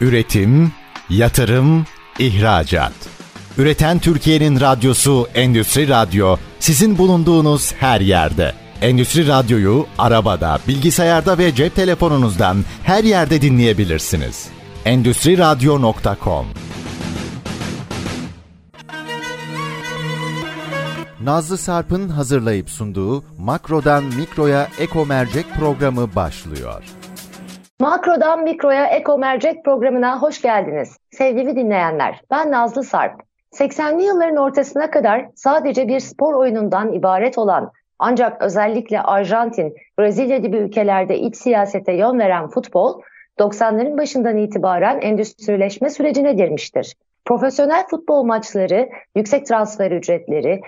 [0.00, 0.72] Üretim,
[1.10, 1.86] yatırım,
[2.18, 2.92] ihracat.
[3.58, 8.54] Üreten Türkiye'nin radyosu Endüstri Radyo sizin bulunduğunuz her yerde.
[8.82, 14.48] Endüstri Radyo'yu arabada, bilgisayarda ve cep telefonunuzdan her yerde dinleyebilirsiniz.
[14.84, 16.46] Endüstri Radyo.com
[21.22, 26.97] Nazlı Sarp'ın hazırlayıp sunduğu Makro'dan Mikro'ya Eko Mercek programı başlıyor.
[27.80, 30.96] Makro'dan Mikro'ya Eko Mercek programına hoş geldiniz.
[31.10, 33.22] Sevgili dinleyenler, ben Nazlı Sarp.
[33.52, 40.56] 80'li yılların ortasına kadar sadece bir spor oyunundan ibaret olan ancak özellikle Arjantin, Brezilya gibi
[40.56, 43.00] ülkelerde iç siyasete yön veren futbol,
[43.38, 46.94] 90'ların başından itibaren endüstrileşme sürecine girmiştir.
[47.28, 50.60] Profesyonel futbol maçları, yüksek transfer ücretleri,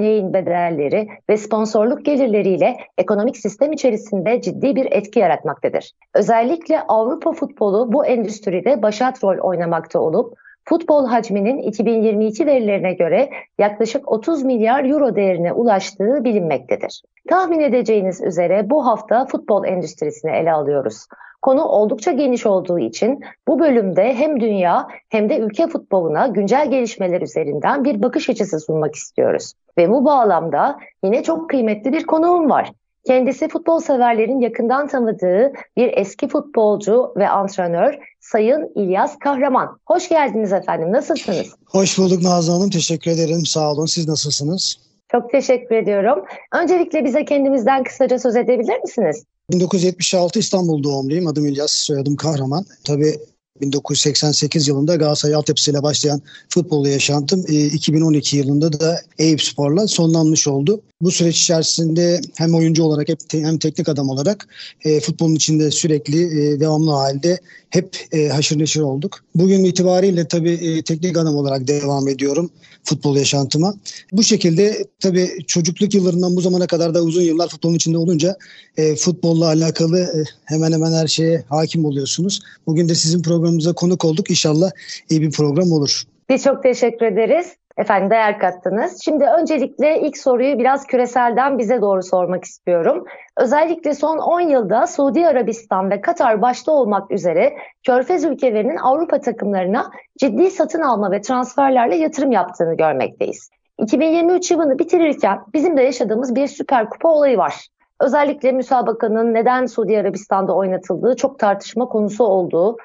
[0.00, 5.90] yayın bedelleri ve sponsorluk gelirleriyle ekonomik sistem içerisinde ciddi bir etki yaratmaktadır.
[6.14, 10.34] Özellikle Avrupa futbolu bu endüstride başat rol oynamakta olup
[10.64, 17.02] futbol hacminin 2022 verilerine göre yaklaşık 30 milyar euro değerine ulaştığı bilinmektedir.
[17.28, 21.06] Tahmin edeceğiniz üzere bu hafta futbol endüstrisini ele alıyoruz.
[21.44, 27.20] Konu oldukça geniş olduğu için bu bölümde hem dünya hem de ülke futboluna güncel gelişmeler
[27.20, 29.52] üzerinden bir bakış açısı sunmak istiyoruz.
[29.78, 32.72] Ve bu bağlamda yine çok kıymetli bir konuğum var.
[33.06, 39.78] Kendisi futbol severlerin yakından tanıdığı bir eski futbolcu ve antrenör Sayın İlyas Kahraman.
[39.86, 40.92] Hoş geldiniz efendim.
[40.92, 41.54] Nasılsınız?
[41.66, 42.70] Hoş bulduk Nazlı Hanım.
[42.70, 43.46] Teşekkür ederim.
[43.46, 43.86] Sağ olun.
[43.86, 44.83] Siz nasılsınız?
[45.12, 46.24] Çok teşekkür ediyorum.
[46.52, 49.24] Öncelikle bize kendimizden kısaca söz edebilir misiniz?
[49.50, 51.26] 1976 İstanbul doğumluyum.
[51.26, 52.64] Adım İlyas, soyadım Kahraman.
[52.86, 53.14] Tabii
[53.60, 60.80] 1988 yılında Galatasaray altyapısıyla başlayan futbol yaşantım 2012 e, yılında da Eyüp Spor'la sonlanmış oldu.
[61.00, 64.48] Bu süreç içerisinde hem oyuncu olarak hem teknik adam olarak
[64.84, 69.24] e, futbolun içinde sürekli e, devamlı halde hep e, haşır neşir olduk.
[69.34, 72.50] Bugün itibariyle tabii e, teknik adam olarak devam ediyorum
[72.84, 73.74] futbol yaşantıma.
[74.12, 78.36] Bu şekilde tabii çocukluk yıllarından bu zamana kadar da uzun yıllar futbolun içinde olunca
[78.76, 82.40] e, futbolla alakalı e, hemen hemen her şeye hakim oluyorsunuz.
[82.66, 84.30] Bugün de sizin programımıza konuk olduk.
[84.30, 84.70] İnşallah
[85.10, 86.02] iyi bir program olur.
[86.28, 87.56] Biz çok teşekkür ederiz.
[87.76, 89.00] Efendim değer kattınız.
[89.04, 93.04] Şimdi öncelikle ilk soruyu biraz küreselden bize doğru sormak istiyorum.
[93.36, 97.56] Özellikle son 10 yılda Suudi Arabistan ve Katar başta olmak üzere
[97.86, 103.50] Körfez ülkelerinin Avrupa takımlarına ciddi satın alma ve transferlerle yatırım yaptığını görmekteyiz.
[103.78, 107.68] 2023 yılını bitirirken bizim de yaşadığımız bir Süper Kupa olayı var.
[108.00, 112.76] Özellikle müsabakanın neden Suudi Arabistan'da oynatıldığı çok tartışma konusu olduğu,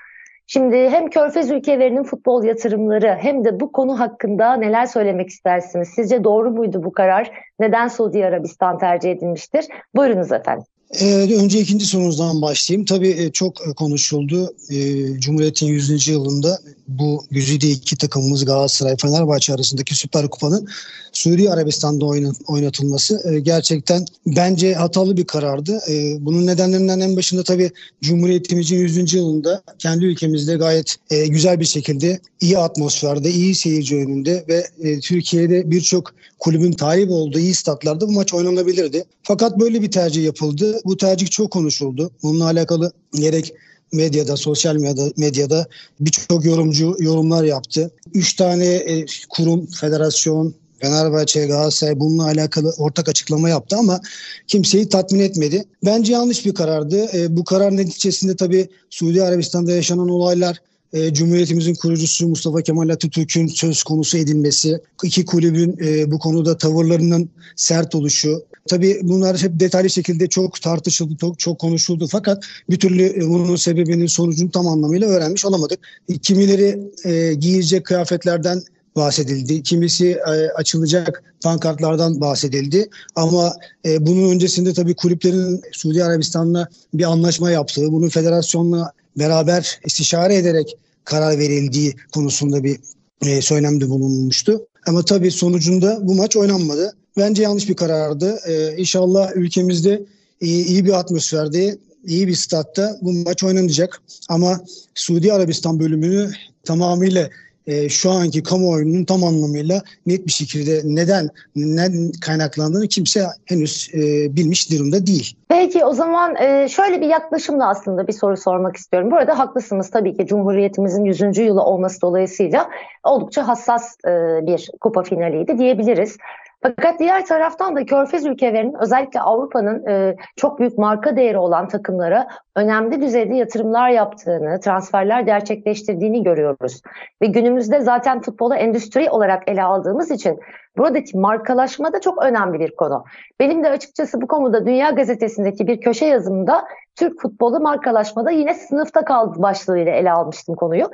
[0.51, 5.89] Şimdi hem Körfez ülkelerinin futbol yatırımları hem de bu konu hakkında neler söylemek istersiniz?
[5.89, 7.31] Sizce doğru muydu bu karar?
[7.59, 9.65] Neden Suudi Arabistan tercih edilmiştir?
[9.95, 10.65] Buyurunuz efendim.
[10.94, 12.85] Ee, önce ikinci sorunuzdan başlayayım.
[12.85, 14.53] Tabii e, çok e, konuşuldu.
[14.72, 16.07] Ee, Cumhuriyet'in 100.
[16.07, 20.67] yılında bu güzide iki takımımız Galatasaray Fenerbahçe arasındaki Süper Kupa'nın
[21.11, 22.05] Suriye Arabistan'da
[22.47, 25.79] oynatılması e, gerçekten bence hatalı bir karardı.
[26.19, 29.13] Bunun nedenlerinden en başında tabii Cumhuriyetimizin 100.
[29.13, 30.95] yılında kendi ülkemizde gayet
[31.28, 34.66] güzel bir şekilde iyi atmosferde, iyi seyirci önünde ve
[34.99, 39.03] Türkiye'de birçok kulübün talip olduğu iyi statlarda bu maç oynanabilirdi.
[39.23, 40.78] Fakat böyle bir tercih yapıldı.
[40.85, 42.12] Bu tercih çok konuşuldu.
[42.23, 43.53] Bununla alakalı gerek
[43.94, 45.67] medyada, sosyal medyada, medyada
[46.00, 47.91] birçok yorumcu yorumlar yaptı.
[48.13, 54.01] Üç tane e, kurum, federasyon, Fenerbahçe, Galatasaray bununla alakalı ortak açıklama yaptı ama
[54.47, 55.63] kimseyi tatmin etmedi.
[55.85, 57.17] Bence yanlış bir karardı.
[57.17, 60.61] E, bu karar neticesinde tabii Suudi Arabistan'da yaşanan olaylar
[60.94, 67.29] e, Cumhuriyetimizin kurucusu Mustafa Kemal Atatürk'ün söz konusu edilmesi, iki kulübün e, bu konuda tavırlarının
[67.55, 73.03] sert oluşu, Tabii bunlar hep detaylı şekilde çok tartışıldı, çok, çok konuşuldu fakat bir türlü
[73.03, 75.79] e, bunun sebebinin sonucunu tam anlamıyla öğrenmiş olamadık.
[76.22, 78.61] Kimileri e, giyecek kıyafetlerden
[78.95, 79.63] bahsedildi.
[79.63, 82.89] Kimisi e, açılacak pankartlardan bahsedildi.
[83.16, 83.53] Ama
[83.85, 90.78] e, bunun öncesinde tabii kulüplerin Suudi Arabistan'la bir anlaşma yaptığı, bunu federasyonla beraber istişare ederek
[91.03, 92.79] karar verildiği konusunda bir
[93.26, 94.66] e, söylemde bulunmuştu.
[94.88, 96.94] Ama tabii sonucunda bu maç oynanmadı.
[97.17, 98.40] Bence yanlış bir karardı.
[98.47, 100.02] Ee, inşallah ülkemizde
[100.41, 104.02] iyi, iyi bir atmosferde, iyi bir statta bu maç oynanacak.
[104.29, 104.61] Ama
[104.96, 106.32] Suudi Arabistan bölümünü
[106.64, 107.29] tamamıyla
[107.69, 111.87] e, şu anki kamuoyunun tam anlamıyla net bir şekilde neden ne
[112.25, 113.99] kaynaklandığını kimse henüz e,
[114.35, 115.35] bilmiş durumda değil.
[115.49, 119.11] Peki o zaman e, şöyle bir yaklaşımla aslında bir soru sormak istiyorum.
[119.11, 121.37] Burada haklısınız tabii ki Cumhuriyetimizin 100.
[121.37, 122.69] yılı olması dolayısıyla
[123.03, 124.09] oldukça hassas e,
[124.47, 126.17] bir kupa finaliydi diyebiliriz.
[126.61, 132.28] Fakat diğer taraftan da Körfez ülkelerinin özellikle Avrupa'nın e, çok büyük marka değeri olan takımlara
[132.56, 136.82] önemli düzeyde yatırımlar yaptığını, transferler gerçekleştirdiğini görüyoruz.
[137.22, 140.40] Ve günümüzde zaten futbolu endüstri olarak ele aldığımız için
[140.78, 143.03] buradaki markalaşma da çok önemli bir konu.
[143.40, 146.66] Benim de açıkçası bu konuda Dünya Gazetesi'ndeki bir köşe yazımında
[146.96, 150.85] Türk futbolu markalaşmada yine sınıfta kaldı başlığıyla ele almıştım konuyu.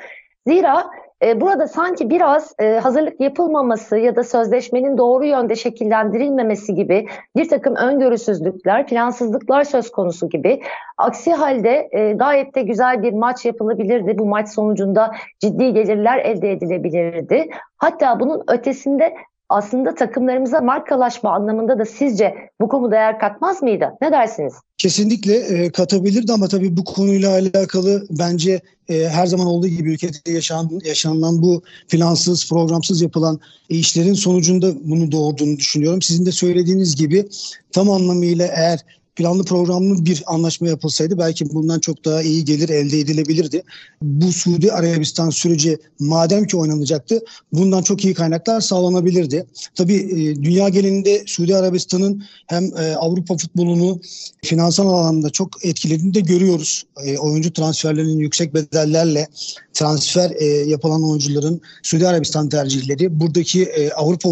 [0.47, 0.85] Zira
[1.23, 7.49] e, burada sanki biraz e, hazırlık yapılmaması ya da sözleşmenin doğru yönde şekillendirilmemesi gibi bir
[7.49, 10.61] takım öngörüsüzlükler, plansızlıklar söz konusu gibi.
[10.97, 14.17] Aksi halde e, gayet de güzel bir maç yapılabilirdi.
[14.17, 17.49] Bu maç sonucunda ciddi gelirler elde edilebilirdi.
[17.77, 19.13] Hatta bunun ötesinde
[19.49, 23.91] aslında takımlarımıza markalaşma anlamında da sizce bu konu değer katmaz mıydı?
[24.01, 24.53] Ne dersiniz?
[24.77, 30.31] Kesinlikle e, katabilirdi ama tabii bu konuyla alakalı bence e, her zaman olduğu gibi ülkede
[30.31, 33.39] yaşan, yaşanılan bu plansız, programsız yapılan
[33.69, 36.01] işlerin sonucunda bunu doğurduğunu düşünüyorum.
[36.01, 37.25] Sizin de söylediğiniz gibi
[37.71, 38.79] tam anlamıyla eğer
[39.15, 43.63] planlı programlı bir anlaşma yapılsaydı belki bundan çok daha iyi gelir elde edilebilirdi.
[44.01, 47.19] Bu Suudi Arabistan süreci madem ki oynanacaktı
[47.53, 49.45] bundan çok iyi kaynaklar sağlanabilirdi.
[49.75, 54.01] Tabii e, dünya genelinde Suudi Arabistan'ın hem e, Avrupa futbolunu
[54.43, 56.85] finansal anlamda çok etkilediğini de görüyoruz.
[57.03, 59.27] E, oyuncu transferlerinin yüksek bedellerle
[59.73, 60.31] transfer
[60.65, 64.29] yapılan oyuncuların Suudi Arabistan tercihleri buradaki Avrupa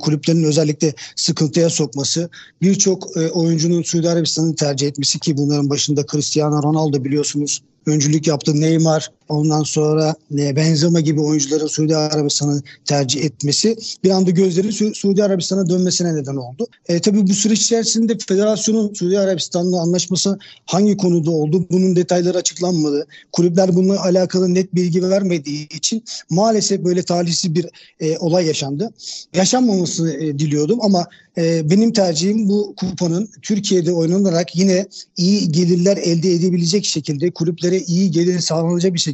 [0.00, 2.30] kulüplerinin özellikle sıkıntıya sokması
[2.62, 8.60] birçok oyuncunun Suudi Arabistan Arabistan'ı tercih etmesi ki bunların başında Cristiano Ronaldo biliyorsunuz öncülük yaptı.
[8.60, 15.24] Neymar ondan sonra Benzema gibi oyuncuların Suudi Arabistan'ı tercih etmesi bir anda gözleri Su- Suudi
[15.24, 16.66] Arabistan'a dönmesine neden oldu.
[16.88, 21.66] E, tabii bu süreç içerisinde federasyonun Suudi Arabistan'la anlaşması hangi konuda oldu?
[21.70, 23.06] Bunun detayları açıklanmadı.
[23.32, 27.66] Kulüpler bununla alakalı net bilgi vermediği için maalesef böyle talihsiz bir
[28.00, 28.90] e, olay yaşandı.
[29.34, 31.06] Yaşanmamasını e, diliyordum ama
[31.38, 34.86] e, benim tercihim bu kupanın Türkiye'de oynanarak yine
[35.16, 39.13] iyi gelirler elde edebilecek şekilde kulüplere iyi gelir sağlanacak bir şekilde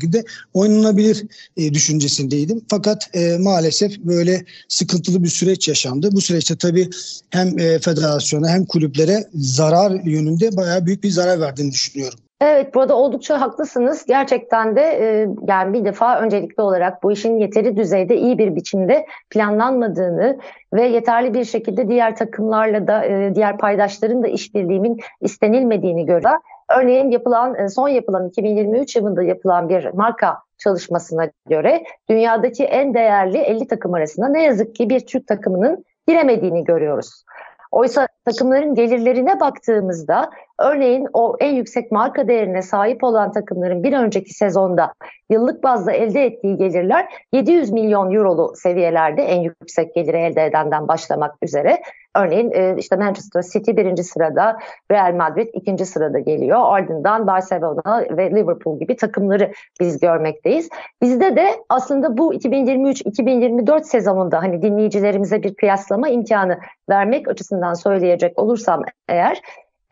[0.55, 1.26] oynanabilir
[1.56, 2.64] e, düşüncesindeydim.
[2.70, 6.08] Fakat e, maalesef böyle sıkıntılı bir süreç yaşandı.
[6.12, 6.91] Bu süreçte tabii
[7.31, 12.19] hem e, federasyona hem kulüplere zarar yönünde bayağı büyük bir zarar verdiğini düşünüyorum.
[12.41, 14.05] Evet burada oldukça haklısınız.
[14.06, 19.06] Gerçekten de e, yani bir defa öncelikli olarak bu işin yeteri düzeyde iyi bir biçimde
[19.31, 20.38] planlanmadığını
[20.75, 26.29] ve yeterli bir şekilde diğer takımlarla da e, diğer paydaşların da işbirliğinin istenilmediğini göre
[26.78, 33.38] örneğin yapılan e, son yapılan 2023 yılında yapılan bir marka çalışmasına göre dünyadaki en değerli
[33.38, 37.25] 50 takım arasında ne yazık ki bir Türk takımının giremediğini görüyoruz.
[37.70, 44.34] Oysa takımların gelirlerine baktığımızda örneğin o en yüksek marka değerine sahip olan takımların bir önceki
[44.34, 44.94] sezonda
[45.31, 51.34] yıllık bazda elde ettiği gelirler 700 milyon eurolu seviyelerde en yüksek geliri elde edenden başlamak
[51.43, 51.82] üzere.
[52.17, 54.58] Örneğin e, işte Manchester City birinci sırada,
[54.93, 56.58] Real Madrid ikinci sırada geliyor.
[56.62, 60.69] Ardından Barcelona ve Liverpool gibi takımları biz görmekteyiz.
[61.02, 66.58] Bizde de aslında bu 2023-2024 sezonunda hani dinleyicilerimize bir kıyaslama imkanı
[66.88, 67.75] vermek açısından
[68.10, 69.40] söyleyecek olursam eğer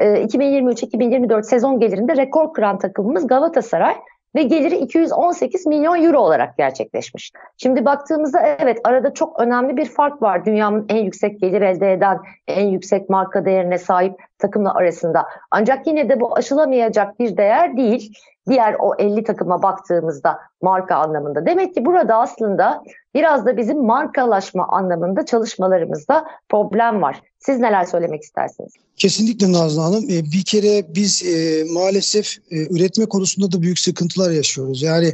[0.00, 3.94] 2023-2024 e, sezon gelirinde rekor kıran takımımız Galatasaray
[4.34, 7.32] ve geliri 218 milyon euro olarak gerçekleşmiş.
[7.56, 10.44] Şimdi baktığımızda evet arada çok önemli bir fark var.
[10.44, 12.18] Dünyanın en yüksek gelir elde eden,
[12.48, 15.26] en yüksek marka değerine sahip takımla arasında.
[15.50, 18.12] Ancak yine de bu aşılamayacak bir değer değil.
[18.48, 21.46] Diğer o 50 takıma baktığımızda marka anlamında.
[21.46, 22.82] Demek ki burada aslında
[23.18, 27.22] biraz da bizim markalaşma anlamında çalışmalarımızda problem var.
[27.38, 28.72] Siz neler söylemek istersiniz?
[28.96, 30.04] Kesinlikle Nazlı Hanım.
[30.04, 34.82] E, bir kere biz e, maalesef e, üretme konusunda da büyük sıkıntılar yaşıyoruz.
[34.82, 35.12] Yani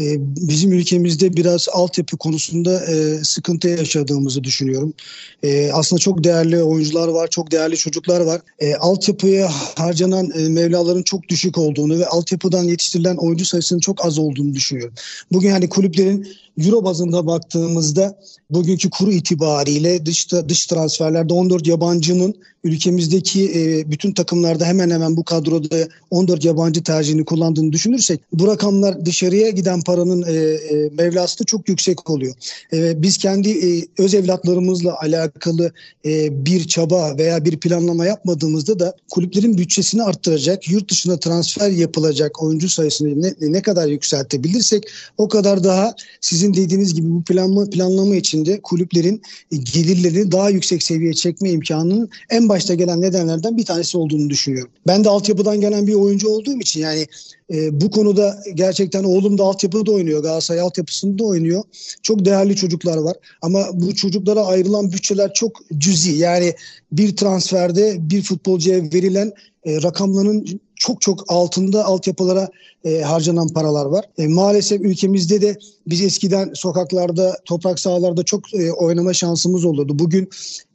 [0.00, 0.16] e,
[0.48, 4.94] bizim ülkemizde biraz altyapı konusunda e, sıkıntı yaşadığımızı düşünüyorum.
[5.42, 8.40] E, aslında çok değerli oyuncular var, çok değerli çocuklar var.
[8.58, 14.18] E, altyapıya harcanan e, mevlaların çok düşük olduğunu ve altyapıdan yetiştirilen oyuncu sayısının çok az
[14.18, 14.94] olduğunu düşünüyorum.
[15.32, 18.18] Bugün hani kulüplerin Euro bazında baktığımızda
[18.50, 25.24] bugünkü kuru itibariyle dış, dış transferlerde 14 yabancının ülkemizdeki e, bütün takımlarda hemen hemen bu
[25.24, 31.44] kadroda 14 yabancı tercihini kullandığını düşünürsek bu rakamlar dışarıya giden paranın e, e, mevlası da
[31.44, 32.34] çok yüksek oluyor.
[32.72, 35.72] E, biz kendi e, öz evlatlarımızla alakalı
[36.04, 42.42] e, bir çaba veya bir planlama yapmadığımızda da kulüplerin bütçesini arttıracak, yurt dışına transfer yapılacak
[42.42, 44.84] oyuncu sayısını ne, ne kadar yükseltebilirsek
[45.18, 51.14] o kadar daha sizin dediğiniz gibi bu planlama, planlama içinde kulüplerin gelirlerini daha yüksek seviyeye
[51.14, 54.72] çekme imkanının en başta gelen nedenlerden bir tanesi olduğunu düşünüyorum.
[54.86, 57.06] Ben de altyapıdan gelen bir oyuncu olduğum için yani
[57.52, 60.22] E, bu konuda gerçekten oğlum da altyapıda oynuyor.
[60.22, 61.62] Galatasaray altyapısında oynuyor.
[62.02, 63.16] Çok değerli çocuklar var.
[63.42, 66.12] Ama bu çocuklara ayrılan bütçeler çok cüzi.
[66.12, 66.54] Yani
[66.92, 69.32] bir transferde bir futbolcuya verilen
[69.64, 72.48] e, rakamların çok çok altında altyapılara
[72.84, 74.04] e, harcanan paralar var.
[74.18, 79.98] E, maalesef ülkemizde de biz eskiden sokaklarda, toprak sahalarda çok e, oynama şansımız olurdu.
[79.98, 80.28] Bugün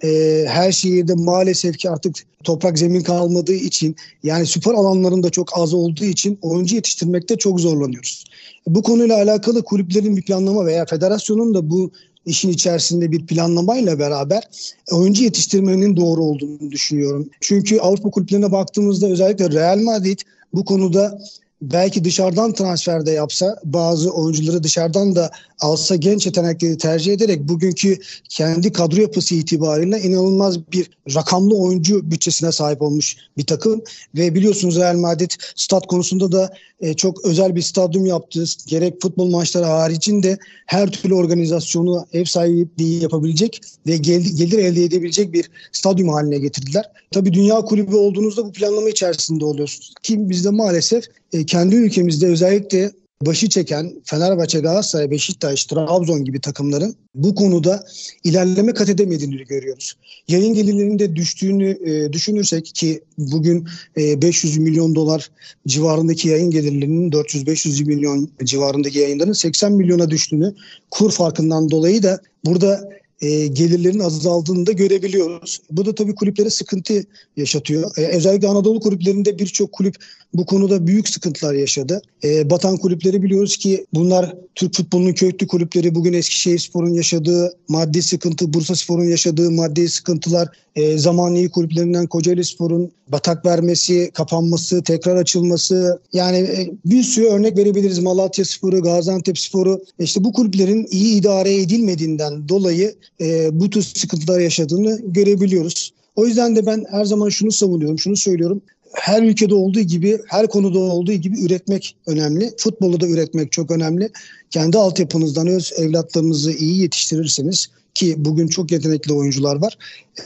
[0.04, 5.74] e, her şehirde maalesef ki artık toprak zemin kalmadığı için yani spor alanlarında çok az
[5.74, 8.26] olduğu için oyuncu yetiştirmekte çok zorlanıyoruz.
[8.68, 11.92] Bu konuyla alakalı kulüplerin bir planlama veya federasyonun da bu
[12.26, 14.44] işin içerisinde bir planlamayla beraber
[14.92, 17.30] oyuncu yetiştirmenin doğru olduğunu düşünüyorum.
[17.42, 20.20] Çünkü Avrupa kulüplerine baktığımızda özellikle Real Madrid
[20.54, 21.22] bu konuda
[21.62, 27.98] belki dışarıdan transferde yapsa bazı oyuncuları dışarıdan da alsa genç yetenekleri tercih ederek bugünkü
[28.30, 33.82] kendi kadro yapısı itibariyle inanılmaz bir rakamlı oyuncu bütçesine sahip olmuş bir takım
[34.16, 38.44] ve biliyorsunuz Real Madrid stat konusunda da e, çok özel bir stadyum yaptı.
[38.68, 45.50] Gerek futbol maçları haricinde her türlü organizasyonu ev sahipliği yapabilecek ve gelir elde edebilecek bir
[45.72, 46.86] stadyum haline getirdiler.
[47.12, 49.94] Tabii dünya kulübü olduğunuzda bu planlama içerisinde oluyorsunuz.
[50.04, 52.92] Ki bizde maalesef e, kendi ülkemizde özellikle
[53.26, 57.84] başı çeken Fenerbahçe, Galatasaray, Beşiktaş, Trabzon gibi takımların bu konuda
[58.24, 59.94] ilerleme kat edemediğini görüyoruz.
[60.28, 63.68] Yayın gelirlerinde düştüğünü e, düşünürsek ki bugün
[63.98, 65.32] e, 500 milyon dolar
[65.68, 70.56] civarındaki yayın gelirlerinin 400-500 milyon civarındaki yayınların 80 milyona düştüğünü
[70.92, 72.90] kur farkından dolayı da burada
[73.22, 75.60] e, gelirlerin azaldığını da görebiliyoruz.
[75.72, 77.04] Bu da tabii kulüplere sıkıntı
[77.38, 77.92] yaşatıyor.
[77.98, 79.96] E, özellikle Anadolu kulüplerinde birçok kulüp
[80.34, 82.02] bu konuda büyük sıkıntılar yaşadı.
[82.24, 85.96] E, batan kulüpleri biliyoruz ki bunlar Türk futbolunun köklü kulüpleri.
[85.96, 92.46] Bugün Eskişehir Spor'un yaşadığı maddi sıkıntı, Bursa Spor'un yaşadığı maddi sıkıntılar, e, zamanlı kulüplerinden Kocaeli
[92.46, 96.00] Spor'un batak vermesi, kapanması, tekrar açılması.
[96.14, 98.00] Yani e, bir sürü örnek verebiliriz.
[98.00, 99.82] Malatya Spor'u, Gaziantep Spor'u.
[100.00, 105.94] İşte bu kulüplerin iyi idare edilmediğinden dolayı e, bu tür sıkıntılar yaşadığını görebiliyoruz.
[106.16, 108.62] O yüzden de ben her zaman şunu savunuyorum, şunu söylüyorum
[108.94, 112.54] her ülkede olduğu gibi, her konuda olduğu gibi üretmek önemli.
[112.58, 114.10] Futbolu da üretmek çok önemli.
[114.50, 119.78] Kendi altyapınızdan öz evlatlarınızı iyi yetiştirirseniz ki bugün çok yetenekli oyuncular var.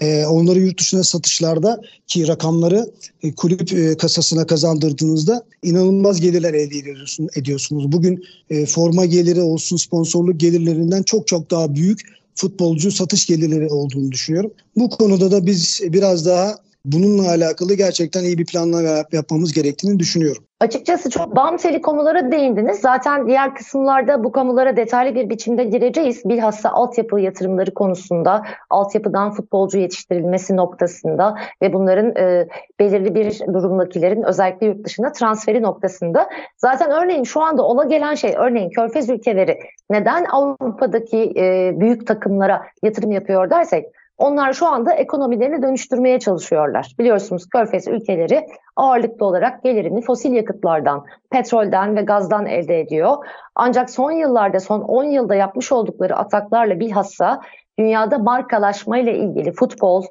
[0.02, 2.92] E, onları yurt dışına satışlarda ki rakamları
[3.24, 7.92] e, kulüp e, kasasına kazandırdığınızda inanılmaz gelirler elde ediyorsun, ediyorsunuz.
[7.92, 12.02] Bugün e, forma geliri olsun, sponsorluk gelirlerinden çok çok daha büyük
[12.36, 14.52] futbolcu satış gelirleri olduğunu düşünüyorum.
[14.75, 20.44] Bu konuda da biz biraz daha bununla alakalı gerçekten iyi bir planlama yapmamız gerektiğini düşünüyorum.
[20.60, 22.80] Açıkçası çok bağımseli konulara değindiniz.
[22.80, 26.22] Zaten diğer kısımlarda bu konulara detaylı bir biçimde gireceğiz.
[26.25, 32.48] Bilhassa altyapı yatırımları konusunda, altyapıdan futbolcu yetiştirilmesi noktasında ve bunların e,
[32.80, 36.30] belirli bir durumdakilerin özellikle yurt dışında transferi noktasında.
[36.58, 39.60] Zaten örneğin şu anda ola gelen şey, örneğin Körfez ülkeleri
[39.90, 43.86] neden Avrupa'daki e, büyük takımlara yatırım yapıyor dersek,
[44.17, 46.96] onlar şu anda ekonomilerini dönüştürmeye çalışıyorlar.
[47.00, 53.17] Biliyorsunuz Körfez ülkeleri ağırlıklı olarak gelirini fosil yakıtlardan, petrolden ve gazdan elde ediyor.
[53.55, 57.41] Ancak son yıllarda, son 10 yılda yapmış oldukları ataklarla bilhassa
[57.79, 60.03] dünyada markalaşma ile ilgili futbol,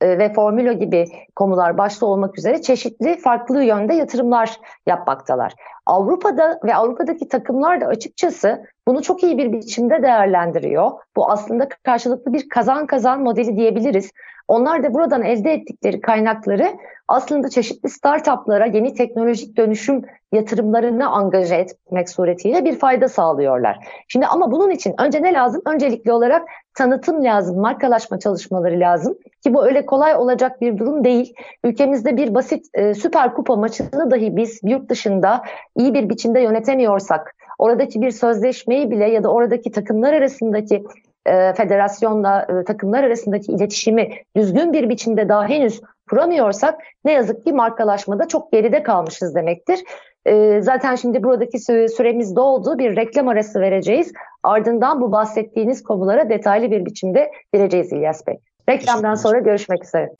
[0.00, 1.04] e, ve Formula gibi
[1.36, 5.54] konular başta olmak üzere çeşitli farklı yönde yatırımlar yapmaktalar.
[5.86, 10.90] Avrupa'da ve Avrupa'daki takımlar da açıkçası bunu çok iyi bir biçimde değerlendiriyor.
[11.16, 14.10] Bu aslında karşılıklı bir kazan kazan modeli diyebiliriz.
[14.48, 16.76] Onlar da buradan elde ettikleri kaynakları
[17.08, 20.02] aslında çeşitli startuplara yeni teknolojik dönüşüm
[20.32, 23.78] yatırımlarını angaje etmek suretiyle bir fayda sağlıyorlar.
[24.08, 25.62] Şimdi ama bunun için önce ne lazım?
[25.66, 31.34] Öncelikli olarak tanıtım lazım, markalaşma çalışmaları lazım ki bu öyle kolay olacak bir durum değil.
[31.64, 35.42] Ülkemizde bir basit e, Süper Kupa maçını dahi biz yurt dışında
[35.76, 40.84] iyi bir biçimde yönetemiyorsak, oradaki bir sözleşmeyi bile ya da oradaki takımlar arasındaki
[41.26, 47.52] e, federasyonla e, takımlar arasındaki iletişimi düzgün bir biçimde daha henüz kuramıyorsak ne yazık ki
[47.52, 49.84] markalaşmada çok geride kalmışız demektir.
[50.26, 51.58] E, zaten şimdi buradaki
[51.88, 52.78] süremiz doldu.
[52.78, 54.12] Bir reklam arası vereceğiz.
[54.42, 58.34] Ardından bu bahsettiğiniz konulara detaylı bir biçimde gireceğiz İlyas Bey.
[58.68, 60.10] Reklamdan sonra görüşmek üzere.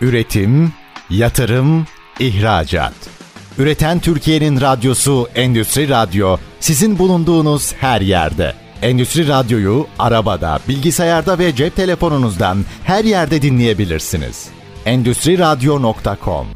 [0.00, 0.68] Üretim,
[1.10, 1.84] yatırım,
[2.20, 3.21] ihracat.
[3.58, 8.52] Üreten Türkiye'nin radyosu Endüstri Radyo sizin bulunduğunuz her yerde.
[8.82, 14.50] Endüstri Radyo'yu arabada, bilgisayarda ve cep telefonunuzdan her yerde dinleyebilirsiniz.
[14.86, 16.46] Endüstri Radyo.com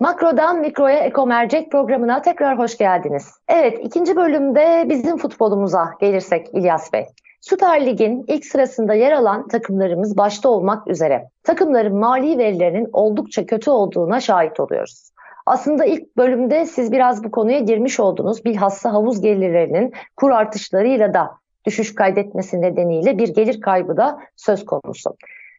[0.00, 3.30] Makrodan Mikro'ya Eko Mercek programına tekrar hoş geldiniz.
[3.48, 7.06] Evet, ikinci bölümde bizim futbolumuza gelirsek İlyas Bey.
[7.48, 13.70] Süper Lig'in ilk sırasında yer alan takımlarımız başta olmak üzere takımların mali verilerinin oldukça kötü
[13.70, 15.10] olduğuna şahit oluyoruz.
[15.46, 18.44] Aslında ilk bölümde siz biraz bu konuya girmiş oldunuz.
[18.44, 21.30] Bilhassa havuz gelirlerinin kur artışlarıyla da
[21.64, 25.16] düşüş kaydetmesi nedeniyle bir gelir kaybı da söz konusu.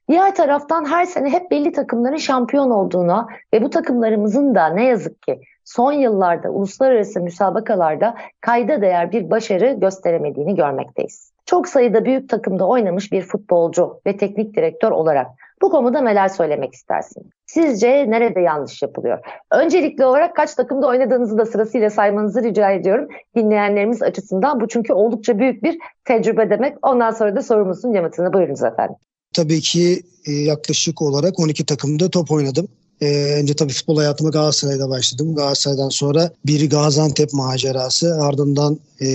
[0.10, 5.22] Diğer taraftan her sene hep belli takımların şampiyon olduğuna ve bu takımlarımızın da ne yazık
[5.22, 11.32] ki son yıllarda uluslararası müsabakalarda kayda değer bir başarı gösteremediğini görmekteyiz.
[11.46, 15.28] Çok sayıda büyük takımda oynamış bir futbolcu ve teknik direktör olarak
[15.62, 17.30] bu konuda neler söylemek istersin?
[17.46, 19.20] Sizce nerede yanlış yapılıyor?
[19.52, 23.08] Öncelikli olarak kaç takımda oynadığınızı da sırasıyla saymanızı rica ediyorum.
[23.36, 26.88] Dinleyenlerimiz açısından bu çünkü oldukça büyük bir tecrübe demek.
[26.88, 28.96] Ondan sonra da sorumuzun yanıtını buyurunuz efendim.
[29.38, 32.68] Tabii ki e, yaklaşık olarak 12 takımda top oynadım.
[33.02, 35.36] Ee, önce tabii futbol hayatıma Galatasaray'da başladım.
[35.36, 39.08] Galatasaray'dan sonra bir Gaziantep macerası, ardından e,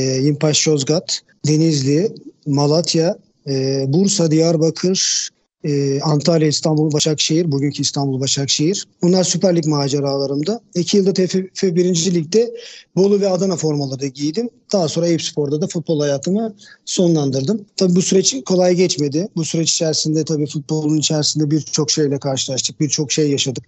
[0.67, 2.14] Yozgat, Denizli,
[2.47, 5.29] Malatya, e, Bursa, Diyarbakır,
[5.64, 8.87] e, Antalya, İstanbul, Başakşehir, bugünkü İstanbul, Başakşehir.
[9.02, 10.61] Bunlar Süper Lig maceralarımda.
[10.75, 12.14] İki yılda TFF 1.
[12.14, 12.54] Lig'de
[12.97, 14.50] Bolu ve Adana formaları giydim.
[14.73, 16.54] Daha sonra Eyüp Spor'da da futbol hayatımı
[16.85, 17.64] sonlandırdım.
[17.76, 19.28] Tabii bu süreç kolay geçmedi.
[19.37, 22.81] Bu süreç içerisinde tabii futbolun içerisinde birçok şeyle karşılaştık.
[22.81, 23.64] Birçok şey yaşadık.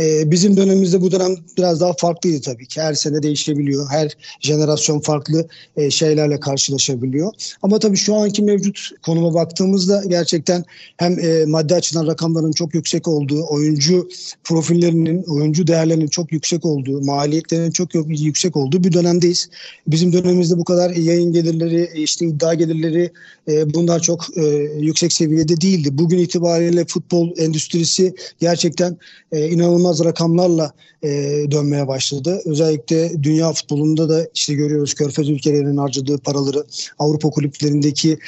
[0.00, 2.80] Ee, bizim dönemimizde bu dönem biraz daha farklıydı tabii ki.
[2.80, 3.90] Her sene değişebiliyor.
[3.90, 7.32] Her jenerasyon farklı e, şeylerle karşılaşabiliyor.
[7.62, 10.64] Ama tabii şu anki mevcut konuma baktığımızda gerçekten
[10.96, 14.08] hem e, maddi açıdan rakamların çok yüksek olduğu, oyuncu
[14.44, 19.48] profillerinin, oyuncu değerlerinin çok yüksek olduğu, maliyetlerinin çok yüksek olduğu bir dönemdeyiz.
[19.86, 23.10] Bizim dönemimiz ülkemizde bu kadar yayın gelirleri, işte iddia gelirleri
[23.48, 24.42] e, bunlar çok e,
[24.78, 25.88] yüksek seviyede değildi.
[25.92, 28.96] Bugün itibariyle futbol endüstrisi gerçekten
[29.32, 30.72] e, inanılmaz rakamlarla
[31.02, 31.08] e,
[31.50, 32.40] dönmeye başladı.
[32.44, 36.64] Özellikle dünya futbolunda da işte görüyoruz Körfez ülkelerinin harcadığı paraları,
[36.98, 38.18] Avrupa kulüplerindeki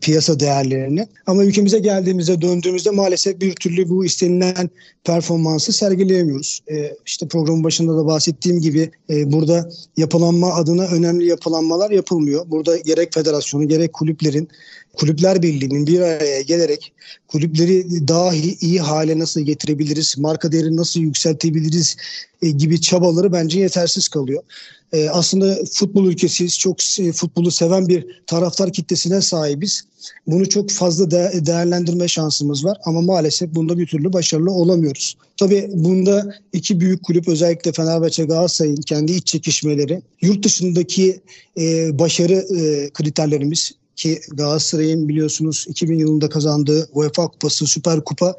[0.00, 1.06] piyasa değerlerini.
[1.26, 4.70] Ama ülkemize geldiğimizde, döndüğümüzde maalesef bir türlü bu istenilen
[5.04, 6.60] performansı sergileyemiyoruz.
[6.70, 12.50] E, işte programın başında da bahsettiğim gibi e, burada yapılanma adına önemli yapılanmalar yapılmıyor.
[12.50, 14.48] Burada gerek federasyonu gerek kulüplerin
[14.96, 16.92] Kulüpler Birliği'nin bir araya gelerek
[17.28, 21.96] kulüpleri daha iyi hale nasıl getirebiliriz, marka değerini nasıl yükseltebiliriz
[22.42, 24.42] e, gibi çabaları bence yetersiz kalıyor.
[24.92, 26.76] E, aslında futbol ülkesiyiz, çok
[27.14, 29.84] futbolu seven bir taraftar kitlesine sahibiz.
[30.26, 35.16] Bunu çok fazla de- değerlendirme şansımız var ama maalesef bunda bir türlü başarılı olamıyoruz.
[35.36, 41.20] Tabii bunda iki büyük kulüp özellikle Fenerbahçe Galatasaray'ın kendi iç çekişmeleri, yurt dışındaki
[41.58, 48.34] e, başarı e, kriterlerimiz ki Galatasaray'ın biliyorsunuz 2000 yılında kazandığı UEFA Kupası, Süper Kupa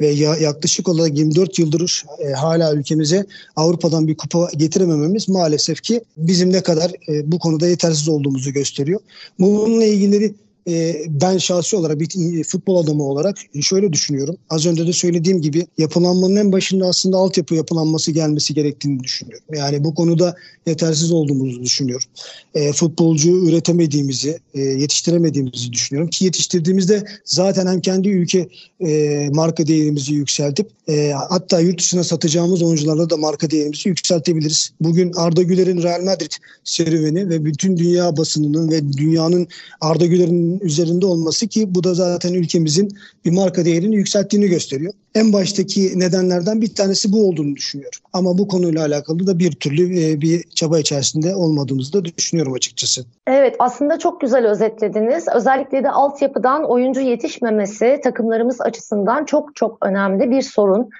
[0.00, 6.00] ve ya, yaklaşık olarak 24 yıldır e, hala ülkemize Avrupa'dan bir kupa getiremememiz maalesef ki
[6.16, 9.00] bizim ne kadar e, bu konuda yetersiz olduğumuzu gösteriyor.
[9.38, 10.34] Bununla ilgili
[10.68, 14.36] e, ben şahsi olarak bir e, futbol adamı olarak şöyle düşünüyorum.
[14.50, 19.44] Az önce de söylediğim gibi yapılanmanın en başında aslında altyapı yapılanması gelmesi gerektiğini düşünüyorum.
[19.54, 22.06] Yani bu konuda yetersiz olduğumuzu düşünüyorum.
[22.54, 26.10] E, futbolcu üretemediğimizi, e, yetiştiremediğimizi düşünüyorum.
[26.10, 28.48] Ki yetiştirdiğimizde zaten hem kendi ülke
[28.80, 34.72] e, marka değerimizi yükseltip e, hatta yurt dışına satacağımız oyuncularla da marka değerimizi yükseltebiliriz.
[34.80, 36.32] Bugün Arda Güler'in Real Madrid
[36.64, 39.48] serüveni ve bütün dünya basınının ve dünyanın
[39.80, 42.88] Arda Güler'in üzerinde olması ki bu da zaten ülkemizin
[43.24, 44.92] bir marka değerini yükselttiğini gösteriyor.
[45.14, 47.98] En baştaki nedenlerden bir tanesi bu olduğunu düşünüyorum.
[48.12, 53.04] Ama bu konuyla alakalı da bir türlü e, bir çaba içerisinde olmadığımızı da düşünüyorum açıkçası.
[53.26, 55.24] Evet aslında çok güzel özetlediniz.
[55.34, 60.90] Özellikle de altyapıdan oyuncu yetişmemesi takımlarımız açısından çok çok önemli bir sorun.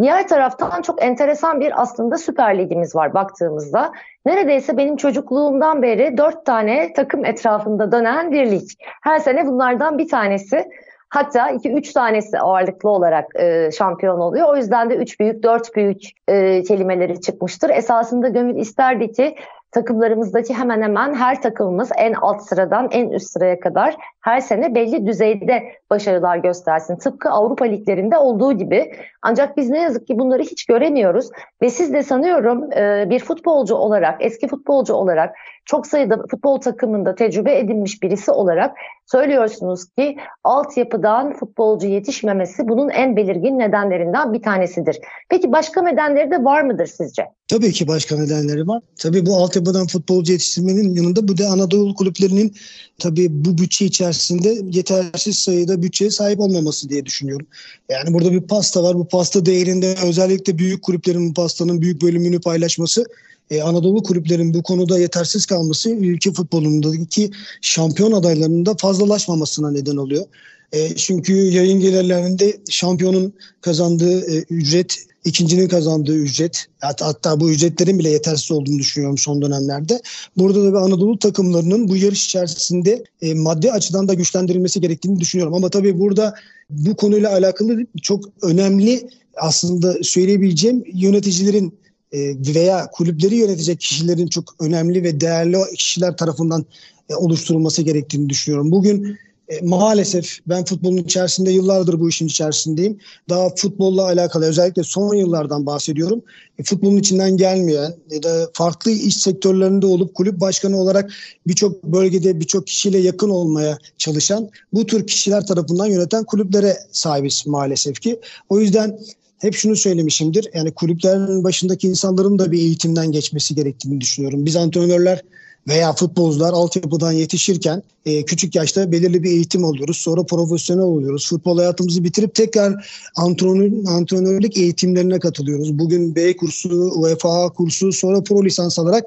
[0.00, 3.92] Diğer taraftan çok enteresan bir aslında Süper Ligimiz var baktığımızda.
[4.26, 8.68] Neredeyse benim çocukluğumdan beri dört tane takım etrafında dönen bir lig.
[9.02, 10.64] Her sene bunlardan bir tanesi
[11.10, 14.48] Hatta iki üç tanesi ağırlıklı olarak e, şampiyon oluyor.
[14.48, 17.70] O yüzden de üç büyük, dört büyük e, kelimeleri çıkmıştır.
[17.70, 19.34] Esasında gönül isterdi ki
[19.70, 25.06] takımlarımızdaki hemen hemen her takımımız en alt sıradan en üst sıraya kadar her sene belli
[25.06, 26.96] düzeyde başarılar göstersin.
[26.96, 28.92] Tıpkı Avrupa liglerinde olduğu gibi.
[29.22, 31.28] Ancak biz ne yazık ki bunları hiç göremiyoruz
[31.62, 37.14] ve siz de sanıyorum e, bir futbolcu olarak, eski futbolcu olarak çok sayıda futbol takımında
[37.14, 38.76] tecrübe edinmiş birisi olarak
[39.06, 44.98] söylüyorsunuz ki altyapıdan futbolcu yetişmemesi bunun en belirgin nedenlerinden bir tanesidir.
[45.28, 47.22] Peki başka nedenleri de var mıdır sizce?
[47.48, 48.82] Tabii ki başka nedenleri var.
[48.98, 52.54] Tabii bu altyapıdan futbolcu yetiştirmenin yanında bu da Anadolu kulüplerinin
[52.98, 57.46] tabii bu bütçe içerisinde yetersiz sayıda bütçeye sahip olmaması diye düşünüyorum.
[57.88, 58.98] Yani burada bir pasta var.
[58.98, 63.04] Bu pasta değerinde özellikle büyük kulüplerin bu pastanın büyük bölümünü paylaşması
[63.50, 70.24] e, Anadolu kulüplerin bu konuda yetersiz kalması ülke futbolundaki şampiyon adaylarının da fazlalaşmamasına neden oluyor.
[70.72, 78.10] E, çünkü yayın gelirlerinde şampiyonun kazandığı e, ücret ikincinin kazandığı ücret hatta, bu ücretlerin bile
[78.10, 80.00] yetersiz olduğunu düşünüyorum son dönemlerde.
[80.36, 85.54] Burada da Anadolu takımlarının bu yarış içerisinde e, maddi açıdan da güçlendirilmesi gerektiğini düşünüyorum.
[85.54, 86.34] Ama tabii burada
[86.70, 91.74] bu konuyla alakalı çok önemli aslında söyleyebileceğim yöneticilerin
[92.12, 92.18] e,
[92.54, 96.66] veya kulüpleri yönetecek kişilerin çok önemli ve değerli kişiler tarafından
[97.10, 98.72] e, oluşturulması gerektiğini düşünüyorum.
[98.72, 99.18] Bugün
[99.50, 102.98] e, maalesef ben futbolun içerisinde yıllardır bu işin içerisindeyim.
[103.28, 106.22] Daha futbolla alakalı özellikle son yıllardan bahsediyorum.
[106.58, 111.12] E, futbolun içinden gelmeyen ya da farklı iş sektörlerinde olup kulüp başkanı olarak
[111.46, 118.00] birçok bölgede birçok kişiyle yakın olmaya çalışan bu tür kişiler tarafından yöneten kulüplere sahibiz maalesef
[118.00, 118.20] ki.
[118.48, 118.98] O yüzden
[119.38, 120.48] hep şunu söylemişimdir.
[120.54, 124.46] Yani kulüplerin başındaki insanların da bir eğitimden geçmesi gerektiğini düşünüyorum.
[124.46, 125.22] Biz antrenörler
[125.68, 129.96] veya futbolcular altyapıdan yetişirken e, küçük yaşta belirli bir eğitim alıyoruz.
[129.96, 131.28] Sonra profesyonel oluyoruz.
[131.28, 135.78] Futbol hayatımızı bitirip tekrar antrenör, antrenörlük eğitimlerine katılıyoruz.
[135.78, 139.04] Bugün B kursu, UEFA kursu sonra pro lisans alarak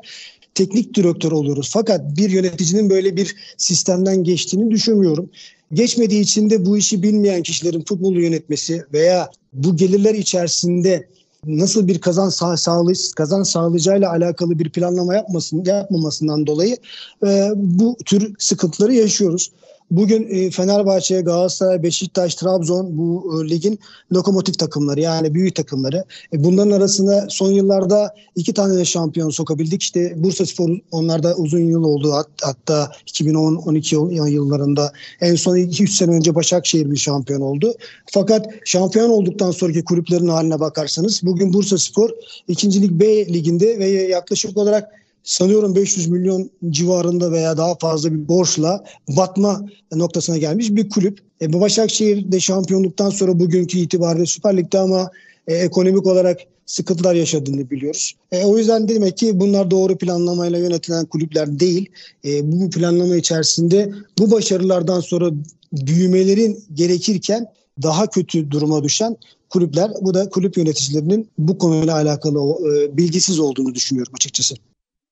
[0.55, 1.69] teknik direktör oluyoruz.
[1.73, 5.29] Fakat bir yöneticinin böyle bir sistemden geçtiğini düşünmüyorum.
[5.73, 11.07] Geçmediği için de bu işi bilmeyen kişilerin futbolu yönetmesi veya bu gelirler içerisinde
[11.45, 16.77] nasıl bir kazan sağ, sağlay kazan sağlayacağıyla alakalı bir planlama yapmasın yapmamasından dolayı
[17.25, 19.51] e, bu tür sıkıntıları yaşıyoruz.
[19.93, 23.79] Bugün e, Fenerbahçe, Galatasaray, Beşiktaş, Trabzon bu e, ligin
[24.13, 26.03] lokomotif takımları yani büyük takımları.
[26.33, 29.81] E, bunların arasında son yıllarda iki tane de şampiyon sokabildik.
[29.81, 32.13] İşte Bursa Spor onlarda uzun yıl oldu.
[32.13, 37.73] Hat, hatta 2010-12 yıllarında en son 2-3 sene önce Başakşehir bir şampiyon oldu.
[38.11, 42.09] Fakat şampiyon olduktan sonraki kulüplerin haline bakarsanız bugün Bursa Spor
[42.47, 42.81] 2.
[42.81, 48.83] Lig B liginde ve yaklaşık olarak sanıyorum 500 milyon civarında veya daha fazla bir borçla
[49.09, 51.19] batma noktasına gelmiş bir kulüp.
[51.41, 55.11] E, Başakşehir de şampiyonluktan sonra bugünkü itibariyle Süper Lig'de ama
[55.47, 58.13] e, ekonomik olarak sıkıntılar yaşadığını biliyoruz.
[58.31, 61.89] E, o yüzden demek ki bunlar doğru planlamayla yönetilen kulüpler değil.
[62.25, 65.31] E, bu planlama içerisinde bu başarılardan sonra
[65.73, 67.47] büyümelerin gerekirken
[67.83, 69.17] daha kötü duruma düşen
[69.49, 69.91] kulüpler.
[70.01, 74.55] Bu da kulüp yöneticilerinin bu konuyla alakalı e, bilgisiz olduğunu düşünüyorum açıkçası.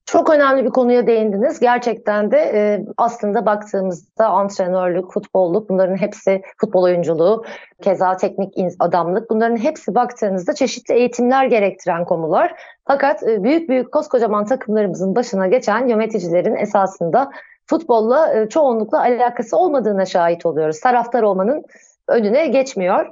[0.06, 1.60] Çok önemli bir konuya değindiniz.
[1.60, 7.44] Gerçekten de e, aslında baktığımızda antrenörlük, futbolluk bunların hepsi futbol oyunculuğu,
[7.82, 12.54] keza teknik adamlık bunların hepsi baktığınızda çeşitli eğitimler gerektiren konular.
[12.86, 17.30] Fakat e, büyük büyük koskocaman takımlarımızın başına geçen yöneticilerin esasında
[17.66, 20.80] futbolla e, çoğunlukla alakası olmadığına şahit oluyoruz.
[20.80, 21.64] Taraftar olmanın
[22.08, 23.06] önüne geçmiyor.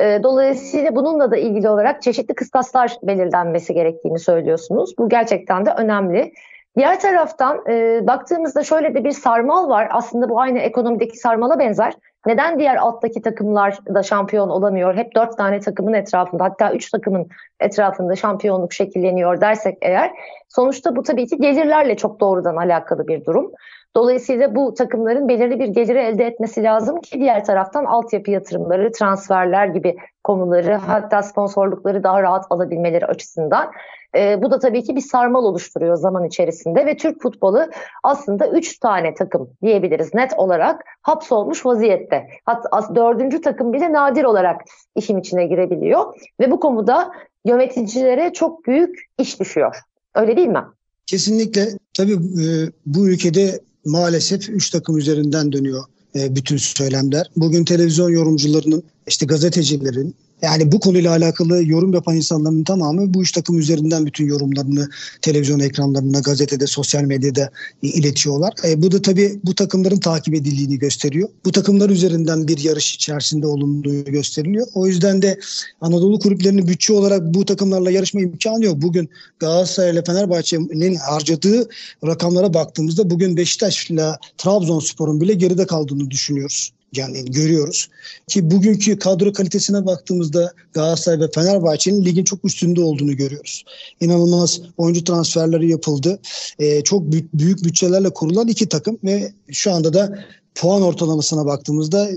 [0.00, 4.98] E, dolayısıyla bununla da ilgili olarak çeşitli kıstaslar belirlenmesi gerektiğini söylüyorsunuz.
[4.98, 6.32] Bu gerçekten de önemli.
[6.76, 9.88] Diğer taraftan e, baktığımızda şöyle de bir sarmal var.
[9.90, 11.94] Aslında bu aynı ekonomideki sarmala benzer.
[12.26, 14.96] Neden diğer alttaki takımlar da şampiyon olamıyor?
[14.96, 17.28] Hep dört tane takımın etrafında hatta üç takımın
[17.60, 20.10] etrafında şampiyonluk şekilleniyor dersek eğer
[20.48, 23.52] sonuçta bu tabii ki gelirlerle çok doğrudan alakalı bir durum.
[23.96, 29.66] Dolayısıyla bu takımların belirli bir geliri elde etmesi lazım ki diğer taraftan altyapı yatırımları, transferler
[29.66, 33.70] gibi konuları hatta sponsorlukları daha rahat alabilmeleri açısından.
[34.16, 37.66] E, bu da tabii ki bir sarmal oluşturuyor zaman içerisinde ve Türk futbolu
[38.02, 42.26] aslında 3 tane takım diyebiliriz net olarak hapsolmuş vaziyette.
[42.44, 44.60] Hatta dördüncü takım bile nadir olarak
[44.96, 47.10] işin içine girebiliyor ve bu konuda
[47.44, 49.76] yöneticilere çok büyük iş düşüyor.
[50.14, 50.64] Öyle değil mi?
[51.06, 51.66] Kesinlikle.
[51.94, 52.44] Tabii e,
[52.86, 55.84] bu ülkede maalesef 3 takım üzerinden dönüyor
[56.16, 57.30] e, bütün söylemler.
[57.36, 63.32] Bugün televizyon yorumcularının, işte gazetecilerin, yani bu konuyla alakalı yorum yapan insanların tamamı bu üç
[63.32, 64.88] takım üzerinden bütün yorumlarını
[65.22, 67.50] televizyon ekranlarına, gazetede, sosyal medyada
[67.82, 68.52] iletiyorlar.
[68.64, 71.28] E, bu da tabii bu takımların takip edildiğini gösteriyor.
[71.44, 74.66] Bu takımlar üzerinden bir yarış içerisinde olunduğu gösteriliyor.
[74.74, 75.38] O yüzden de
[75.80, 78.82] Anadolu kulüplerinin bütçe olarak bu takımlarla yarışma imkanı yok.
[78.82, 81.68] Bugün Galatasaray ile Fenerbahçe'nin harcadığı
[82.06, 84.06] rakamlara baktığımızda bugün Beşiktaş ile
[84.38, 87.88] Trabzonspor'un bile geride kaldığını düşünüyoruz yani görüyoruz.
[88.28, 93.64] Ki bugünkü kadro kalitesine baktığımızda Galatasaray ve Fenerbahçe'nin ligin çok üstünde olduğunu görüyoruz.
[94.00, 96.18] İnanılmaz oyuncu transferleri yapıldı.
[96.58, 100.24] Ee, çok büyük, büyük bütçelerle kurulan iki takım ve şu anda da
[100.56, 102.08] puan ortalamasına baktığımızda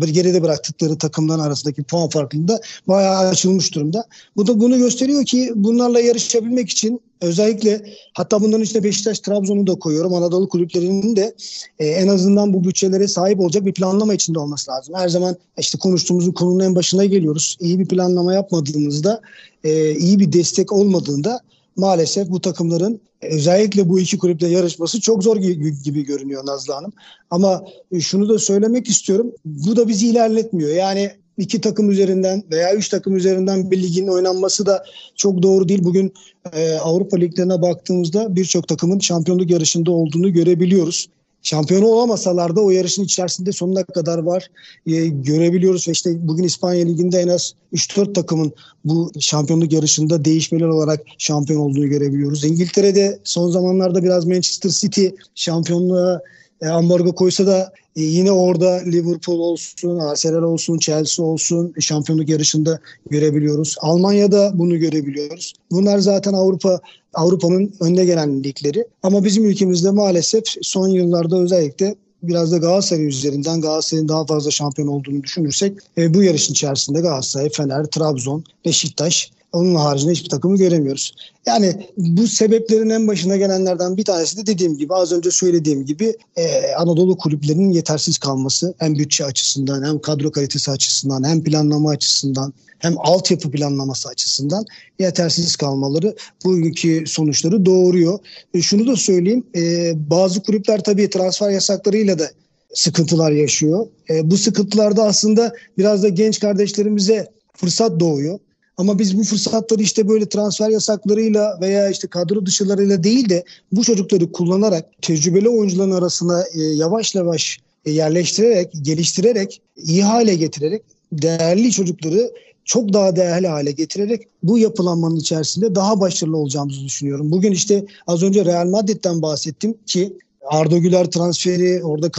[0.00, 4.04] bir geride bıraktıkları takımların arasındaki puan farkında bayağı açılmış durumda.
[4.36, 9.74] Bu da bunu gösteriyor ki bunlarla yarışabilmek için özellikle hatta bunların içinde Beşiktaş, Trabzon'u da
[9.74, 10.14] koyuyorum.
[10.14, 11.34] Anadolu kulüplerinin de
[11.78, 14.94] e, en azından bu bütçelere sahip olacak bir planlama içinde olması lazım.
[14.94, 17.56] Her zaman işte konuştuğumuzun konunun en başına geliyoruz.
[17.60, 19.20] İyi bir planlama yapmadığımızda,
[19.64, 21.40] e, iyi bir destek olmadığında
[21.76, 25.36] maalesef bu takımların özellikle bu iki kulüple yarışması çok zor
[25.84, 26.92] gibi görünüyor Nazlı Hanım.
[27.30, 29.32] Ama e, şunu da söylemek istiyorum.
[29.44, 30.70] Bu da bizi ilerletmiyor.
[30.70, 34.84] Yani iki takım üzerinden veya üç takım üzerinden bir ligin oynanması da
[35.16, 35.84] çok doğru değil.
[35.84, 36.12] Bugün
[36.52, 41.08] e, Avrupa liglerine baktığımızda birçok takımın şampiyonluk yarışında olduğunu görebiliyoruz.
[41.42, 44.50] Şampiyonu olamasalar da o yarışın içerisinde sonuna kadar var
[44.86, 45.88] e, görebiliyoruz.
[45.88, 48.52] Ve işte bugün İspanya Ligi'nde en az 3-4 takımın
[48.84, 52.44] bu şampiyonluk yarışında değişmeler olarak şampiyon olduğunu görebiliyoruz.
[52.44, 56.20] İngiltere'de son zamanlarda biraz Manchester City şampiyonluğa
[56.62, 62.80] e, ambargo koysa da e, yine orada Liverpool olsun, Arsenal olsun, Chelsea olsun şampiyonluk yarışında
[63.10, 63.76] görebiliyoruz.
[63.80, 65.54] Almanya'da bunu görebiliyoruz.
[65.70, 66.80] Bunlar zaten Avrupa
[67.14, 68.86] Avrupa'nın önde gelen ligleri.
[69.02, 74.88] Ama bizim ülkemizde maalesef son yıllarda özellikle biraz da Galatasaray üzerinden Galatasaray'ın daha fazla şampiyon
[74.88, 81.14] olduğunu düşünürsek e, bu yarışın içerisinde Galatasaray, Fener, Trabzon, Beşiktaş onun haricinde hiçbir takımı göremiyoruz.
[81.46, 86.16] Yani bu sebeplerin en başına gelenlerden bir tanesi de dediğim gibi az önce söylediğim gibi
[86.36, 92.52] e, Anadolu kulüplerinin yetersiz kalması hem bütçe açısından hem kadro kalitesi açısından hem planlama açısından
[92.78, 94.64] hem altyapı planlaması açısından
[94.98, 98.18] yetersiz kalmaları bugünkü sonuçları doğuruyor.
[98.54, 102.30] E, şunu da söyleyeyim e, bazı kulüpler tabii transfer yasaklarıyla da
[102.74, 103.86] sıkıntılar yaşıyor.
[104.10, 108.38] E, bu sıkıntılarda aslında biraz da genç kardeşlerimize fırsat doğuyor.
[108.76, 113.84] Ama biz bu fırsatları işte böyle transfer yasaklarıyla veya işte kadro dışılarıyla değil de bu
[113.84, 120.82] çocukları kullanarak tecrübeli oyuncuların arasına e, yavaş yavaş e, yerleştirerek, geliştirerek, iyi hale getirerek
[121.12, 122.32] değerli çocukları
[122.64, 127.30] çok daha değerli hale getirerek bu yapılanmanın içerisinde daha başarılı olacağımızı düşünüyorum.
[127.30, 132.10] Bugün işte az önce Real Madrid'den bahsettim ki Arda Güler transferi, orada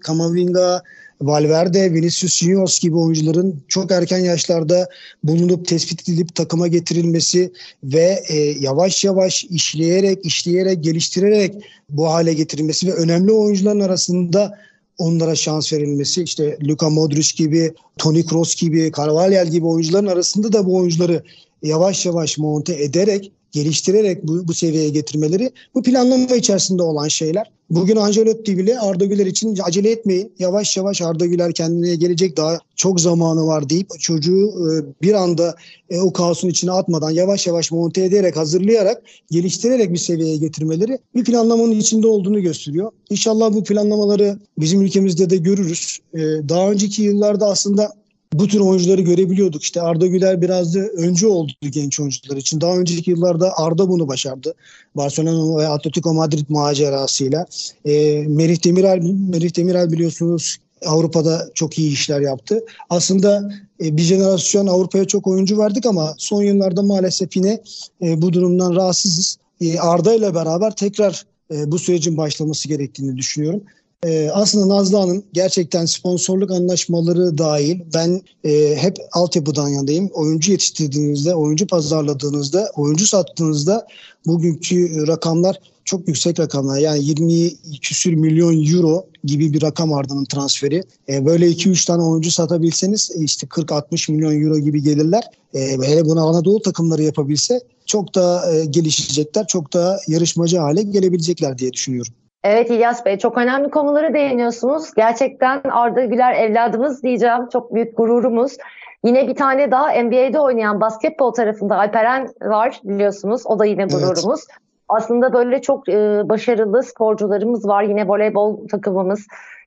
[0.00, 0.82] Kamavinga,
[1.20, 4.88] Valverde, Vinicius Juniors gibi oyuncuların çok erken yaşlarda
[5.24, 7.52] bulunup tespit edilip takıma getirilmesi
[7.84, 11.54] ve e, yavaş yavaş işleyerek, işleyerek, geliştirerek
[11.90, 14.58] bu hale getirilmesi ve önemli oyuncuların arasında
[14.98, 20.66] onlara şans verilmesi işte Luka Modric gibi, Toni Kroos gibi, Carvalhal gibi oyuncuların arasında da
[20.66, 21.22] bu oyuncuları
[21.62, 27.50] yavaş yavaş monte ederek geliştirerek bu, bu seviyeye getirmeleri bu planlama içerisinde olan şeyler.
[27.70, 30.32] Bugün Ancelotti bile Arda Güler için acele etmeyin.
[30.38, 34.68] Yavaş yavaş Arda Güler kendine gelecek daha çok zamanı var deyip çocuğu e,
[35.02, 35.54] bir anda
[35.90, 41.24] e, o kaosun içine atmadan yavaş yavaş monte ederek, hazırlayarak, geliştirerek bir seviyeye getirmeleri bir
[41.24, 42.90] planlamanın içinde olduğunu gösteriyor.
[43.10, 45.98] İnşallah bu planlamaları bizim ülkemizde de görürüz.
[46.14, 47.92] E, daha önceki yıllarda aslında
[48.38, 49.62] bu tür oyuncuları görebiliyorduk.
[49.62, 52.60] İşte Arda Güler biraz da önce oldu genç oyuncular için.
[52.60, 54.54] Daha önceki yıllarda Arda bunu başardı.
[54.94, 57.46] Barcelona ve Atletico Madrid macerasıyla.
[57.84, 58.98] E, Merih Demiral,
[59.30, 62.64] Merih Demiral biliyorsunuz Avrupa'da çok iyi işler yaptı.
[62.90, 63.50] Aslında
[63.84, 67.60] e, bir jenerasyon Avrupa'ya çok oyuncu verdik ama son yıllarda maalesef yine
[68.02, 69.38] e, bu durumdan rahatsızız.
[69.60, 73.62] E, Arda ile beraber tekrar e, bu sürecin başlaması gerektiğini düşünüyorum.
[74.04, 80.10] Ee, aslında Nazlı Hanım gerçekten sponsorluk anlaşmaları dahil ben e, hep altyapıdan yanayım.
[80.12, 83.86] Oyuncu yetiştirdiğinizde, oyuncu pazarladığınızda, oyuncu sattığınızda
[84.26, 86.78] bugünkü rakamlar çok yüksek rakamlar.
[86.78, 87.50] Yani 20
[87.82, 90.82] küsür milyon euro gibi bir rakam Arda'nın transferi.
[91.08, 95.24] E, böyle 2-3 tane oyuncu satabilseniz e, işte 40-60 milyon euro gibi gelirler.
[95.54, 101.58] E, hele bunu Anadolu takımları yapabilse çok daha e, gelişecekler, çok daha yarışmacı hale gelebilecekler
[101.58, 102.12] diye düşünüyorum.
[102.44, 104.94] Evet İlyas Bey çok önemli konuları değiniyorsunuz.
[104.94, 107.48] Gerçekten Arda Güler evladımız diyeceğim.
[107.52, 108.56] Çok büyük gururumuz.
[109.04, 113.42] Yine bir tane daha NBA'de oynayan basketbol tarafında Alperen var biliyorsunuz.
[113.46, 114.46] O da yine gururumuz.
[114.50, 114.58] Evet.
[114.88, 117.82] Aslında böyle çok e, başarılı sporcularımız var.
[117.82, 119.26] Yine voleybol takımımız.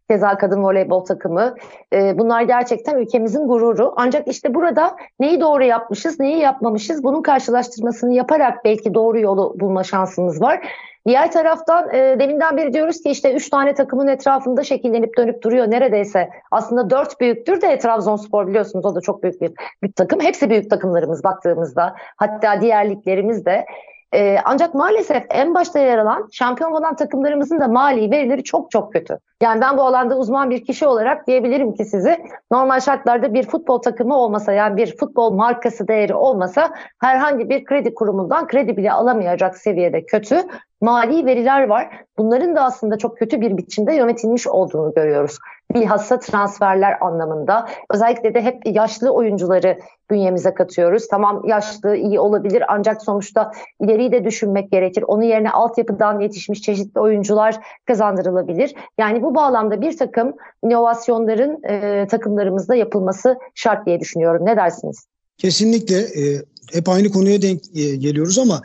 [0.10, 1.56] Keza kadın voleybol takımı.
[1.94, 3.94] E, bunlar gerçekten ülkemizin gururu.
[3.96, 9.84] Ancak işte burada neyi doğru yapmışız, neyi yapmamışız bunun karşılaştırmasını yaparak belki doğru yolu bulma
[9.84, 10.68] şansımız var.
[11.08, 15.72] Diğer taraftan e, deminden beri diyoruz ki işte üç tane takımın etrafında şekillenip dönüp duruyor
[15.72, 16.30] neredeyse.
[16.52, 19.52] Aslında dört büyüktür de Trabzonspor biliyorsunuz o da çok büyük bir,
[19.84, 20.20] bir takım.
[20.22, 21.96] Hepsi büyük takımlarımız baktığımızda.
[22.18, 23.66] Hatta diğer liglerimiz de.
[24.14, 28.94] E, ancak maalesef en başta yer alan şampiyon olan takımlarımızın da mali verileri çok çok
[28.94, 29.20] kötü.
[29.42, 32.18] Yani ben bu alanda uzman bir kişi olarak diyebilirim ki sizi
[32.52, 37.94] normal şartlarda bir futbol takımı olmasa yani bir futbol markası değeri olmasa herhangi bir kredi
[37.94, 40.44] kurumundan kredi bile alamayacak seviyede kötü
[40.82, 41.90] mali veriler var.
[42.18, 45.38] Bunların da aslında çok kötü bir biçimde yönetilmiş olduğunu görüyoruz.
[45.74, 47.68] Bilhassa transferler anlamında.
[47.94, 49.80] Özellikle de hep yaşlı oyuncuları
[50.12, 51.08] bünyemize katıyoruz.
[51.08, 55.04] Tamam yaşlı iyi olabilir ancak sonuçta ileriyi de düşünmek gerekir.
[55.08, 58.76] Onun yerine altyapıdan yetişmiş çeşitli oyuncular kazandırılabilir.
[58.98, 64.46] Yani bu bağlamda bir takım inovasyonların e, takımlarımızda yapılması şart diye düşünüyorum.
[64.46, 65.08] Ne dersiniz?
[65.38, 66.42] Kesinlikle e,
[66.74, 68.62] hep aynı konuya denk e, geliyoruz ama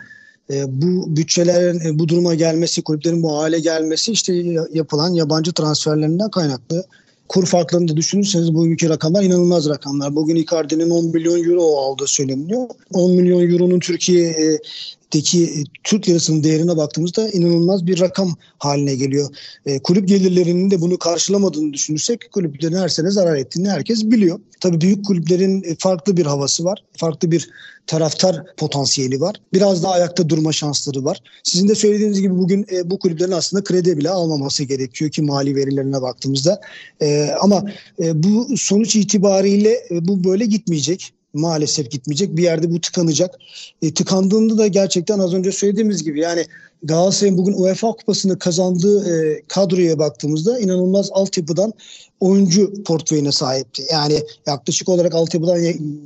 [0.69, 4.35] bu bütçelerin e, bu duruma gelmesi, kulüplerin bu hale gelmesi işte
[4.73, 6.85] yapılan yabancı transferlerinden kaynaklı.
[7.29, 10.17] kur farklarını da düşünürseniz bugünkü rakamlar inanılmaz rakamlar.
[10.17, 12.69] Bugün Icardi'nin 10 milyon euro aldığı söyleniyor.
[12.93, 14.59] 10 milyon euronun Türkiye
[15.13, 19.29] Teki e, Türk lirasının değerine baktığımızda inanılmaz bir rakam haline geliyor.
[19.67, 24.41] E, kulüp gelirlerinin de bunu karşılamadığını düşünürsek kulüplerin her sene zarar ettiğini herkes biliyor.
[24.61, 26.85] Tabii büyük kulüplerin e, farklı bir havası var.
[26.97, 27.51] Farklı bir
[27.87, 29.37] taraftar potansiyeli var.
[29.53, 31.23] Biraz daha ayakta durma şansları var.
[31.43, 35.57] Sizin de söylediğiniz gibi bugün e, bu kulüplerin aslında kredi bile almaması gerekiyor ki mali
[35.57, 36.61] verilerine baktığımızda.
[37.03, 37.65] E, ama
[37.99, 42.37] e, bu sonuç itibariyle e, bu böyle gitmeyecek maalesef gitmeyecek.
[42.37, 43.35] Bir yerde bu tıkanacak.
[43.83, 46.47] E, tıkandığında da gerçekten az önce söylediğimiz gibi yani
[46.83, 51.73] Galatasaray'ın bugün UEFA kupasını kazandığı e, kadroya baktığımızda inanılmaz altyapıdan
[52.21, 53.83] oyuncu portföyüne sahipti.
[53.93, 55.57] Yani yaklaşık olarak altyapıdan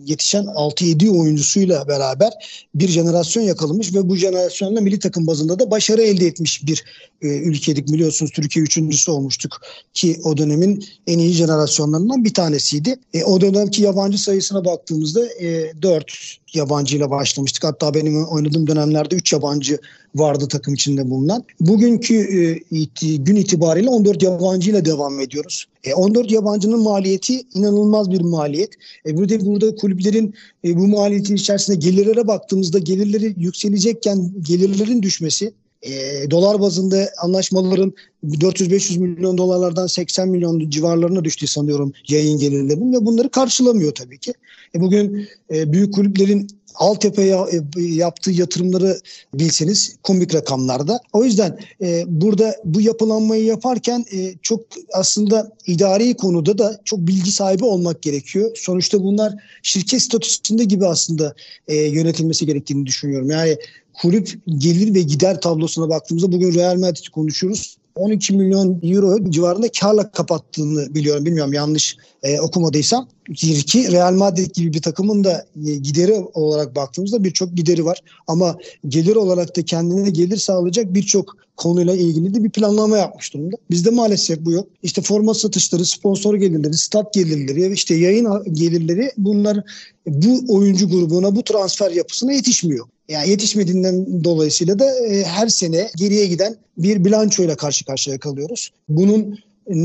[0.06, 2.32] yetişen 6-7 oyuncusuyla beraber
[2.74, 6.84] bir jenerasyon yakalamış ve bu jenerasyonla milli takım bazında da başarı elde etmiş bir
[7.22, 7.88] e, ülkedik.
[7.88, 9.60] Biliyorsunuz Türkiye üçüncüsü olmuştuk
[9.94, 12.96] ki o dönemin en iyi jenerasyonlarından bir tanesiydi.
[13.14, 17.64] E, o dönemki yabancı sayısına baktığımızda e, 4 yabancıyla başlamıştık.
[17.64, 19.78] Hatta benim oynadığım dönemlerde 3 yabancı
[20.14, 21.44] vardı takım içinde bulunan.
[21.60, 25.66] Bugünkü e, gün itibariyle 14 yabancıyla devam ediyoruz.
[25.84, 28.70] E, 14 yabancının maliyeti inanılmaz bir maliyet.
[29.06, 36.30] E, burada burada kulüplerin e, bu maliyetin içerisinde gelirlere baktığımızda gelirleri yükselecekken gelirlerin düşmesi e,
[36.30, 37.92] dolar bazında anlaşmaların
[38.24, 44.34] 400-500 milyon dolarlardan 80 milyon civarlarına düştü sanıyorum yayın gelirlerinin ve bunları karşılamıyor tabii ki.
[44.74, 49.00] E, bugün e, büyük kulüplerin altyapıya e, yaptığı yatırımları
[49.34, 51.00] bilseniz komik rakamlarda.
[51.12, 54.60] O yüzden e, burada bu yapılanmayı yaparken e, çok
[54.92, 58.50] aslında idari konuda da çok bilgi sahibi olmak gerekiyor.
[58.56, 61.34] Sonuçta bunlar şirket statüsünde gibi aslında
[61.68, 63.30] e, yönetilmesi gerektiğini düşünüyorum.
[63.30, 63.56] Yani
[63.92, 67.76] kulüp gelir ve gider tablosuna baktığımızda bugün Real Madrid'i konuşuyoruz.
[67.96, 71.24] 12 milyon euro civarında karla kapattığını biliyorum.
[71.26, 73.08] Bilmiyorum yanlış e, okumadıysam.
[73.34, 78.00] Ki Real Madrid gibi bir takımın da e, gideri olarak baktığımızda birçok gideri var.
[78.26, 83.56] Ama gelir olarak da kendine gelir sağlayacak birçok konuyla ilgili de bir planlama yapmış durumda.
[83.70, 84.68] Bizde maalesef bu yok.
[84.82, 89.60] İşte forma satışları, sponsor gelirleri, stat gelirleri, işte yayın gelirleri bunlar
[90.06, 92.86] bu oyuncu grubuna, bu transfer yapısına yetişmiyor.
[93.08, 98.70] Yani yetişmediğinden dolayısıyla da e, her sene geriye giden bir bilançoyla karşı karşıya kalıyoruz.
[98.88, 99.38] Bunun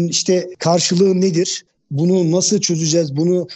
[0.10, 1.66] işte karşılığı nedir?
[1.92, 3.18] Bunu nasıl çözeceğiz?
[3.18, 3.48] Bunu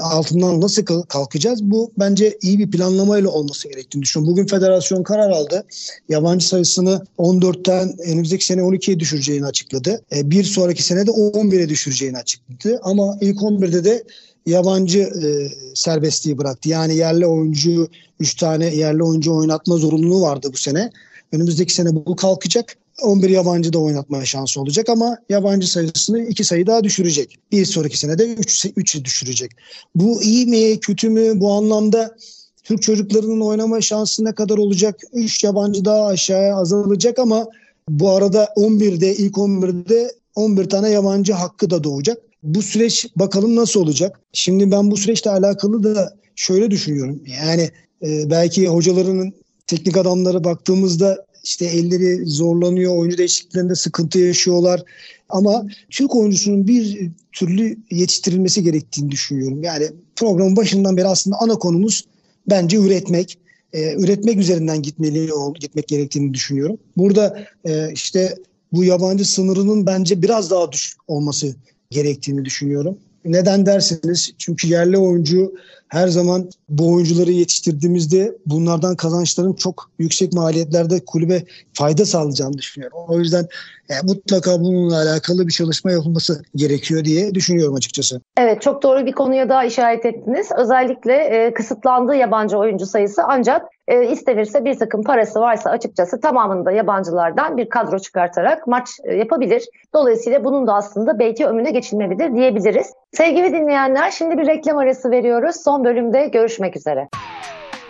[0.00, 1.62] altından nasıl kalkacağız?
[1.62, 4.32] Bu bence iyi bir planlamayla olması gerektiğini düşünüyorum.
[4.32, 5.64] Bugün federasyon karar aldı.
[6.08, 10.02] Yabancı sayısını 14'ten önümüzdeki sene 12'ye düşüreceğini açıkladı.
[10.16, 12.80] E, bir sonraki sene de 11'e düşüreceğini açıkladı.
[12.82, 14.04] Ama ilk 11'de de
[14.48, 15.28] yabancı e,
[15.74, 16.68] serbestliği bıraktı.
[16.68, 17.88] Yani yerli oyuncu
[18.20, 20.90] 3 tane yerli oyuncu oynatma zorunluluğu vardı bu sene.
[21.32, 22.76] Önümüzdeki sene bu kalkacak.
[23.02, 27.36] 11 yabancı da oynatmaya şansı olacak ama yabancı sayısını 2 sayı daha düşürecek.
[27.52, 29.50] Bir sonraki sene de 3 3'ü düşürecek.
[29.94, 32.16] Bu iyi mi kötü mü bu anlamda
[32.64, 35.00] Türk çocuklarının oynama şansı ne kadar olacak?
[35.12, 37.46] 3 yabancı daha aşağıya azalacak ama
[37.88, 42.27] bu arada 11'de ilk 11'de 11 tane yabancı hakkı da doğacak.
[42.42, 44.20] Bu süreç bakalım nasıl olacak?
[44.32, 47.22] Şimdi ben bu süreçle alakalı da şöyle düşünüyorum.
[47.42, 47.70] Yani
[48.02, 49.34] e, belki hocalarının
[49.66, 54.82] teknik adamları baktığımızda işte elleri zorlanıyor, oyuncu değişikliklerinde sıkıntı yaşıyorlar.
[55.28, 59.62] Ama Türk oyuncusunun bir türlü yetiştirilmesi gerektiğini düşünüyorum.
[59.62, 62.04] Yani programın başından beri aslında ana konumuz
[62.50, 63.38] bence üretmek.
[63.72, 66.78] Ee, üretmek üzerinden gitmeli gitmek gerektiğini düşünüyorum.
[66.96, 68.34] Burada e, işte
[68.72, 71.54] bu yabancı sınırının bence biraz daha düşük olması
[71.90, 72.98] gerektiğini düşünüyorum.
[73.24, 75.52] Neden derseniz çünkü yerli oyuncu
[75.88, 81.42] her zaman bu oyuncuları yetiştirdiğimizde bunlardan kazançların çok yüksek maliyetlerde kulübe
[81.74, 82.98] fayda sağlayacağını düşünüyorum.
[83.08, 83.46] O yüzden
[83.88, 88.20] yani mutlaka bununla alakalı bir çalışma yapılması gerekiyor diye düşünüyorum açıkçası.
[88.36, 90.48] Evet çok doğru bir konuya daha işaret ettiniz.
[90.58, 96.72] Özellikle e, kısıtlandığı yabancı oyuncu sayısı ancak e, istenirse bir takım parası varsa açıkçası tamamında
[96.72, 99.62] yabancılardan bir kadro çıkartarak maç e, yapabilir.
[99.94, 102.86] Dolayısıyla bunun da aslında belki önüne geçilmelidir diyebiliriz.
[103.12, 105.56] Sevgili dinleyenler şimdi bir reklam arası veriyoruz.
[105.64, 107.08] Son bölümde görüşmek üzere.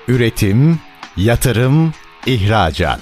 [0.08, 0.78] Üretim,
[1.16, 1.92] yatırım,
[2.26, 3.00] ihracat.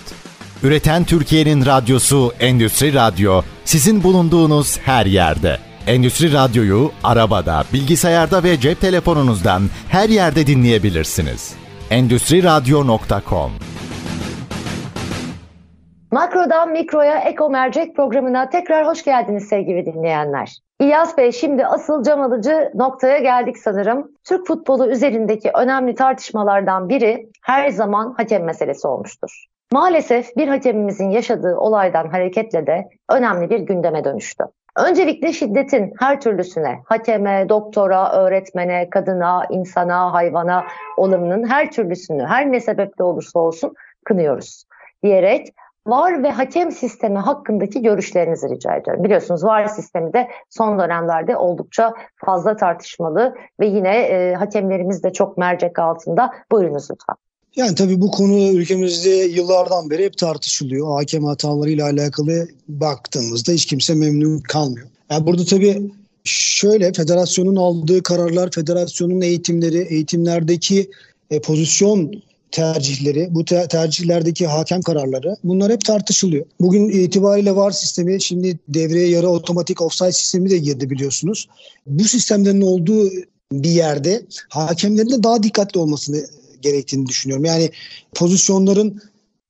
[0.63, 5.57] Üreten Türkiye'nin radyosu Endüstri Radyo sizin bulunduğunuz her yerde.
[5.87, 11.66] Endüstri Radyo'yu arabada, bilgisayarda ve cep telefonunuzdan her yerde dinleyebilirsiniz.
[11.91, 13.51] Endüstri Radyo.com
[16.13, 20.59] Makrodan Mikro'ya Eko Mercek programına tekrar hoş geldiniz sevgili dinleyenler.
[20.81, 24.11] İyaz Bey şimdi asıl cam alıcı noktaya geldik sanırım.
[24.25, 29.45] Türk futbolu üzerindeki önemli tartışmalardan biri her zaman hakem meselesi olmuştur.
[29.73, 34.45] Maalesef bir hakemimizin yaşadığı olaydan hareketle de önemli bir gündeme dönüştü.
[34.77, 40.65] Öncelikle şiddetin her türlüsüne, hakeme, doktora, öğretmene, kadına, insana, hayvana
[40.97, 43.75] olumunun her türlüsünü, her ne sebeple olursa olsun
[44.05, 44.65] kınıyoruz
[45.03, 45.55] diyerek
[45.87, 49.05] VAR ve hakem sistemi hakkındaki görüşlerinizi rica ediyorum.
[49.05, 55.39] Biliyorsunuz VAR sistemi de son dönemlerde oldukça fazla tartışmalı ve yine e, hakemlerimiz de çok
[55.39, 56.31] mercek altında.
[56.53, 57.26] Buyurunuz lütfen.
[57.57, 60.99] Yani tabii bu konu ülkemizde yıllardan beri hep tartışılıyor.
[60.99, 64.87] Hakem hatalarıyla alakalı baktığımızda hiç kimse memnun kalmıyor.
[65.11, 65.91] Yani burada tabii
[66.25, 70.91] şöyle federasyonun aldığı kararlar, federasyonun eğitimleri, eğitimlerdeki
[71.31, 72.13] e, pozisyon
[72.51, 76.47] tercihleri, bu ter- tercihlerdeki hakem kararları bunlar hep tartışılıyor.
[76.61, 81.49] Bugün itibariyle VAR sistemi şimdi devreye yarı otomatik offside sistemi de girdi biliyorsunuz.
[81.87, 83.11] Bu sistemlerin olduğu
[83.53, 86.27] bir yerde hakemlerin de daha dikkatli olmasını
[86.63, 87.45] gerektiğini düşünüyorum.
[87.45, 87.71] Yani
[88.15, 89.01] pozisyonların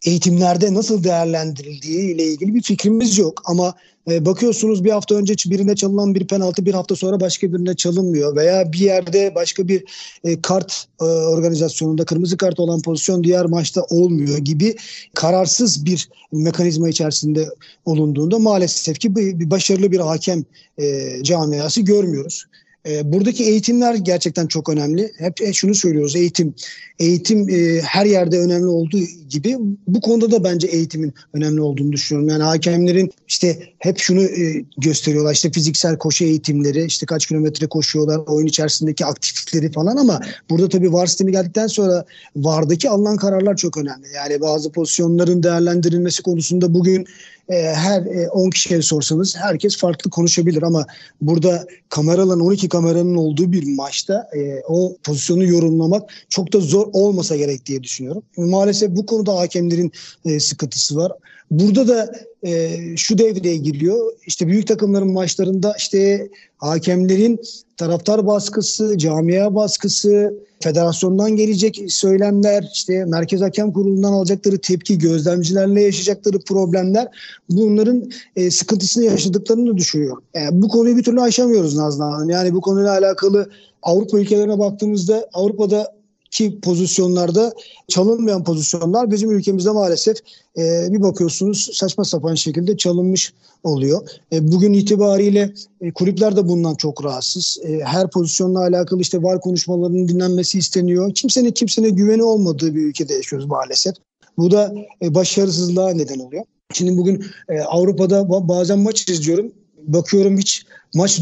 [0.04, 3.42] eğitimlerde nasıl değerlendirildiği ile ilgili bir fikrimiz yok.
[3.44, 3.74] Ama
[4.10, 8.36] e, bakıyorsunuz bir hafta önce birine çalınan bir penaltı bir hafta sonra başka birine çalınmıyor.
[8.36, 9.84] Veya bir yerde başka bir
[10.24, 14.76] e, kart e, organizasyonunda kırmızı kart olan pozisyon diğer maçta olmuyor gibi
[15.14, 17.48] kararsız bir mekanizma içerisinde
[17.84, 20.44] olunduğunda maalesef ki bir, bir başarılı bir hakem
[20.78, 22.44] e, camiası görmüyoruz.
[22.88, 25.12] E, buradaki eğitimler gerçekten çok önemli.
[25.18, 26.54] Hep şunu söylüyoruz eğitim.
[26.98, 28.98] Eğitim e, her yerde önemli olduğu
[29.30, 29.56] gibi
[29.86, 32.28] bu konuda da bence eğitimin önemli olduğunu düşünüyorum.
[32.28, 38.18] Yani hakemlerin işte hep şunu e, gösteriyorlar işte fiziksel koşu eğitimleri işte kaç kilometre koşuyorlar
[38.26, 40.20] oyun içerisindeki aktiflikleri falan ama
[40.50, 42.04] burada tabii VAR sistemi geldikten sonra
[42.36, 44.06] VAR'daki alınan kararlar çok önemli.
[44.14, 47.06] Yani bazı pozisyonların değerlendirilmesi konusunda bugün
[47.48, 50.86] e, her 10 e, kişiye sorsanız herkes farklı konuşabilir ama
[51.20, 57.36] burada kameraların 12 kameranın olduğu bir maçta e, o pozisyonu yorumlamak çok da zor olmasa
[57.36, 58.22] gerek diye düşünüyorum.
[58.36, 59.92] Maalesef bu konuda hakemlerin
[60.24, 61.12] e, sıkıntısı var.
[61.50, 64.12] Burada da e, şu devreye giriyor.
[64.26, 66.28] İşte büyük takımların maçlarında işte
[66.58, 67.40] hakemlerin
[67.76, 76.38] taraftar baskısı, camia baskısı, federasyondan gelecek söylemler, işte Merkez Hakem Kurulu'ndan alacakları tepki, gözlemcilerle yaşayacakları
[76.38, 77.08] problemler
[77.50, 80.16] bunların e, sıkıntısını yaşadıklarını düşünüyor.
[80.34, 82.30] Yani e, bu konuyu bir türlü aşamıyoruz Nazlı Hanım.
[82.30, 83.50] Yani bu konuyla alakalı
[83.82, 85.95] Avrupa ülkelerine baktığımızda Avrupa'da
[86.36, 87.52] ki pozisyonlarda
[87.88, 90.16] çalınmayan pozisyonlar bizim ülkemizde maalesef
[90.58, 93.32] e, bir bakıyorsunuz saçma sapan şekilde çalınmış
[93.64, 94.08] oluyor.
[94.32, 97.58] E, bugün itibariyle e, kulüpler de bundan çok rahatsız.
[97.64, 101.14] E, her pozisyonla alakalı işte var konuşmalarının dinlenmesi isteniyor.
[101.14, 103.94] Kimsenin kimsene güveni olmadığı bir ülkede yaşıyoruz maalesef.
[104.38, 106.44] Bu da e, başarısızlığa neden oluyor.
[106.72, 109.52] Şimdi bugün e, Avrupa'da bazen maç izliyorum.
[109.82, 111.20] Bakıyorum hiç maç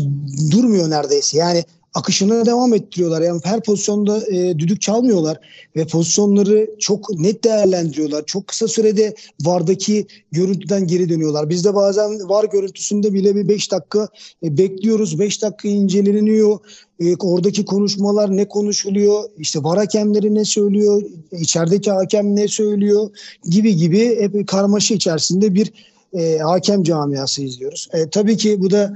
[0.50, 1.38] durmuyor neredeyse.
[1.38, 3.22] Yani akışına devam ettiriyorlar.
[3.22, 5.38] Yani her pozisyonda e, düdük çalmıyorlar
[5.76, 8.24] ve pozisyonları çok net değerlendiriyorlar.
[8.26, 11.50] Çok kısa sürede VAR'daki görüntüden geri dönüyorlar.
[11.50, 14.08] Biz de bazen VAR görüntüsünde bile bir 5 dakika
[14.42, 15.18] e, bekliyoruz.
[15.18, 16.58] 5 dakika inceleniyor.
[17.00, 19.24] E, oradaki konuşmalar ne konuşuluyor?
[19.38, 21.02] İşte VAR hakemleri ne söylüyor?
[21.32, 23.10] İçerideki hakem ne söylüyor?
[23.44, 25.72] Gibi gibi hep karmaşa içerisinde bir
[26.14, 27.88] e, hakem camiası izliyoruz.
[27.92, 28.94] E, tabii ki bu da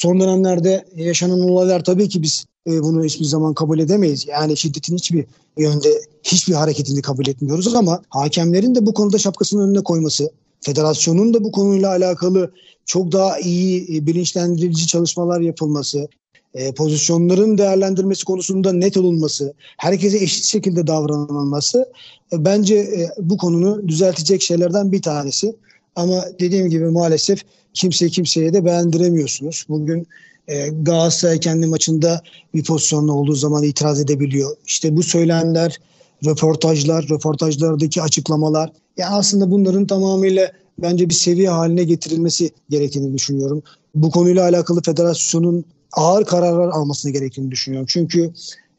[0.00, 4.26] son dönemlerde yaşanan olaylar tabii ki biz e, bunu hiçbir zaman kabul edemeyiz.
[4.28, 5.24] Yani şiddetin hiçbir
[5.58, 5.88] yönde
[6.22, 10.30] hiçbir hareketini kabul etmiyoruz ama hakemlerin de bu konuda şapkasının önüne koyması,
[10.60, 12.52] federasyonun da bu konuyla alakalı
[12.86, 16.08] çok daha iyi e, bilinçlendirici çalışmalar yapılması,
[16.54, 21.88] e, pozisyonların değerlendirmesi konusunda net olunması, herkese eşit şekilde davranılması
[22.32, 25.56] e, bence e, bu konunu düzeltecek şeylerden bir tanesi.
[25.96, 27.42] Ama dediğim gibi maalesef
[27.74, 29.64] kimse kimseye de beğendiremiyorsunuz.
[29.68, 30.06] Bugün
[30.48, 32.22] e, Galatasaray kendi maçında
[32.54, 34.56] bir pozisyonda olduğu zaman itiraz edebiliyor.
[34.66, 35.80] İşte bu söylemler,
[36.24, 43.62] röportajlar, röportajlardaki açıklamalar yani aslında bunların tamamıyla bence bir seviye haline getirilmesi gerektiğini düşünüyorum.
[43.94, 47.86] Bu konuyla alakalı federasyonun ağır kararlar almasını gerektiğini düşünüyorum.
[47.90, 48.32] Çünkü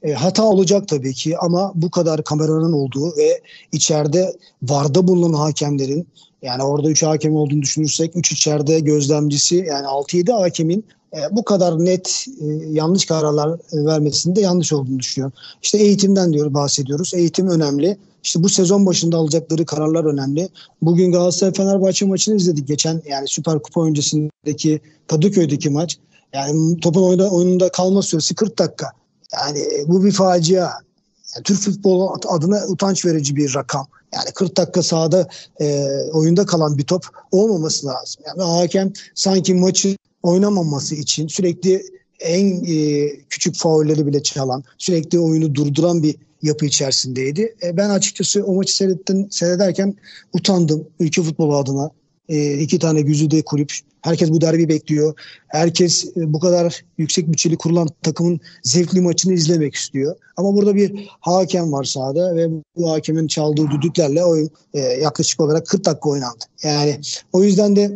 [0.04, 3.42] e, hata olacak tabii ki ama bu kadar kameranın olduğu ve
[3.72, 4.34] içeride
[4.64, 6.08] varda bulunan hakemlerin
[6.42, 11.86] yani orada 3 hakem olduğunu düşünürsek 3 içeride gözlemcisi yani 6-7 hakemin e, bu kadar
[11.86, 15.38] net e, yanlış kararlar vermesinde yanlış olduğunu düşünüyorum.
[15.62, 17.14] İşte eğitimden diyor bahsediyoruz.
[17.14, 17.98] Eğitim önemli.
[18.24, 20.50] İşte bu sezon başında alacakları kararlar önemli.
[20.82, 25.98] Bugün Galatasaray Fenerbahçe maçını izledik geçen yani Süper Kupa öncesindeki Kadıköy'deki maç.
[26.34, 28.88] Yani topun oyunda, oyununda kalma süresi 40 dakika.
[29.34, 30.70] Yani bu bir facia.
[31.36, 33.88] Yani Türk futbolu adına utanç verici bir rakam.
[34.14, 35.28] Yani 40 dakika sahada
[35.62, 38.24] e, oyunda kalan bir top olmaması lazım.
[38.28, 41.84] Yani hakem sanki maçı oynamaması için sürekli
[42.20, 47.56] en e, küçük faulleri bile çalan, sürekli oyunu durduran bir yapı içerisindeydi.
[47.64, 49.96] E, ben açıkçası o maçı seyrettim, seyrederken
[50.34, 51.90] utandım ülke futbolu adına.
[52.30, 55.14] E, iki tane güzide kulüp Herkes bu derbi bekliyor.
[55.48, 60.16] Herkes e, bu kadar yüksek bütçeli kurulan takımın zevkli maçını izlemek istiyor.
[60.38, 65.68] Ama burada bir hakem var sahada ve bu hakemin çaldığı düdüklerle oyun e, yaklaşık olarak
[65.68, 66.46] 40 dakika oynandı.
[66.64, 66.96] Yani
[67.34, 67.90] o yüzden de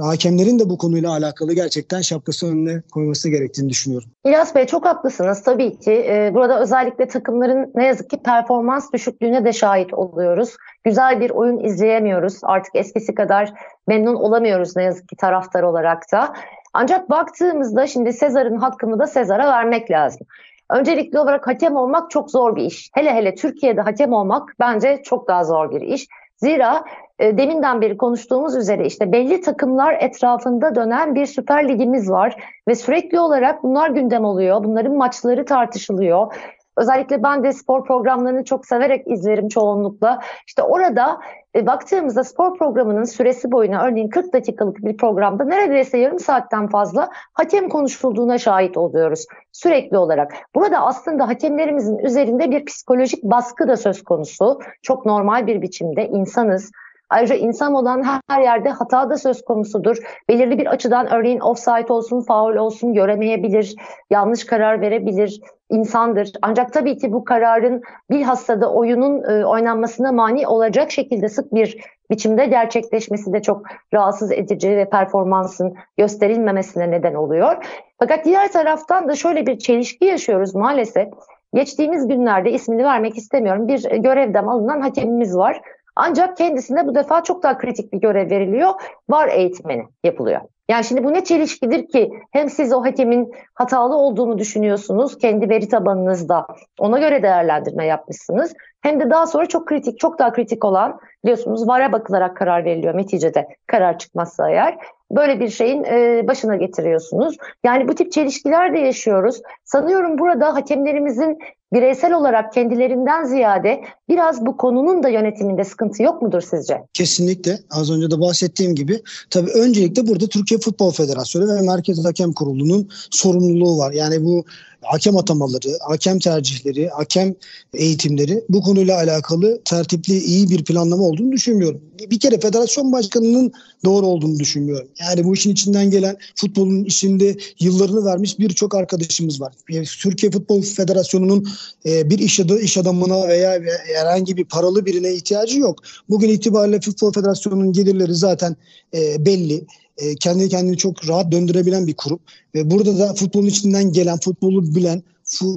[0.00, 4.08] hakemlerin de bu konuyla alakalı gerçekten şapkası önüne koyması gerektiğini düşünüyorum.
[4.24, 5.92] İlyas Bey çok haklısınız tabii ki.
[5.92, 10.56] Ee, burada özellikle takımların ne yazık ki performans düşüklüğüne de şahit oluyoruz.
[10.84, 12.38] Güzel bir oyun izleyemiyoruz.
[12.42, 13.52] Artık eskisi kadar
[13.86, 16.34] memnun olamıyoruz ne yazık ki taraftar olarak da.
[16.72, 20.26] Ancak baktığımızda şimdi Sezar'ın hakkını da Sezar'a vermek lazım.
[20.70, 22.90] Öncelikli olarak hakem olmak çok zor bir iş.
[22.94, 26.08] Hele hele Türkiye'de hakem olmak bence çok daha zor bir iş.
[26.36, 26.84] Zira
[27.18, 32.36] e, deminden beri konuştuğumuz üzere işte belli takımlar etrafında dönen bir Süper Ligimiz var
[32.68, 34.64] ve sürekli olarak bunlar gündem oluyor.
[34.64, 36.34] Bunların maçları tartışılıyor.
[36.76, 40.20] Özellikle ben de spor programlarını çok severek izlerim çoğunlukla.
[40.46, 41.20] İşte orada
[41.56, 47.10] e, baktığımızda spor programının süresi boyuna örneğin 40 dakikalık bir programda neredeyse yarım saatten fazla
[47.32, 50.32] hakem konuşulduğuna şahit oluyoruz sürekli olarak.
[50.54, 54.60] Burada aslında hakemlerimizin üzerinde bir psikolojik baskı da söz konusu.
[54.82, 56.70] Çok normal bir biçimde insanız.
[57.12, 59.96] Ayrıca insan olan her yerde hata da söz konusudur.
[60.28, 63.76] Belirli bir açıdan örneğin offside olsun, faul olsun göremeyebilir,
[64.10, 65.40] yanlış karar verebilir,
[65.70, 66.32] insandır.
[66.42, 71.78] Ancak tabii ki bu kararın bilhassa da oyunun e, oynanmasına mani olacak şekilde sık bir
[72.10, 77.64] biçimde gerçekleşmesi de çok rahatsız edici ve performansın gösterilmemesine neden oluyor.
[77.98, 81.08] Fakat diğer taraftan da şöyle bir çelişki yaşıyoruz maalesef.
[81.54, 85.60] Geçtiğimiz günlerde ismini vermek istemiyorum bir görevden alınan hakemimiz var.
[85.96, 88.72] Ancak kendisine bu defa çok daha kritik bir görev veriliyor.
[89.08, 90.40] Var eğitmeni yapılıyor.
[90.68, 95.68] Yani şimdi bu ne çelişkidir ki hem siz o hakemin hatalı olduğunu düşünüyorsunuz kendi veri
[95.68, 96.46] tabanınızda
[96.78, 98.54] ona göre değerlendirme yapmışsınız.
[98.80, 102.96] Hem de daha sonra çok kritik, çok daha kritik olan biliyorsunuz VAR'a bakılarak karar veriliyor
[102.96, 104.78] neticede karar çıkmazsa eğer.
[105.10, 107.36] Böyle bir şeyin e, başına getiriyorsunuz.
[107.64, 109.42] Yani bu tip çelişkiler de yaşıyoruz.
[109.64, 111.38] Sanıyorum burada hakemlerimizin
[111.72, 116.82] bireysel olarak kendilerinden ziyade biraz bu konunun da yönetiminde sıkıntı yok mudur sizce?
[116.92, 117.58] Kesinlikle.
[117.70, 122.88] Az önce de bahsettiğim gibi tabii öncelikle burada Türkiye Futbol Federasyonu ve Merkez Hakem Kurulu'nun
[123.10, 123.92] sorumluluğu var.
[123.92, 124.44] Yani bu
[124.82, 127.34] hakem atamaları, hakem tercihleri, hakem
[127.74, 131.80] eğitimleri bu konuyla alakalı tertipli iyi bir planlama olduğunu düşünmüyorum.
[132.10, 133.52] Bir kere federasyon başkanının
[133.84, 134.88] doğru olduğunu düşünmüyorum.
[135.00, 139.54] Yani bu işin içinden gelen futbolun içinde yıllarını vermiş birçok arkadaşımız var.
[140.02, 141.48] Türkiye Futbol Federasyonu'nun
[141.86, 143.60] e, bir iş, adı, iş adamına veya
[143.94, 145.82] herhangi bir paralı birine ihtiyacı yok.
[146.10, 148.56] Bugün itibariyle Futbol Federasyonu'nun gelirleri zaten
[148.94, 149.64] e, belli
[149.98, 152.20] e, kendini kendini çok rahat döndürebilen bir kurum.
[152.54, 155.02] Ve burada da futbolun içinden gelen, futbolu bilen,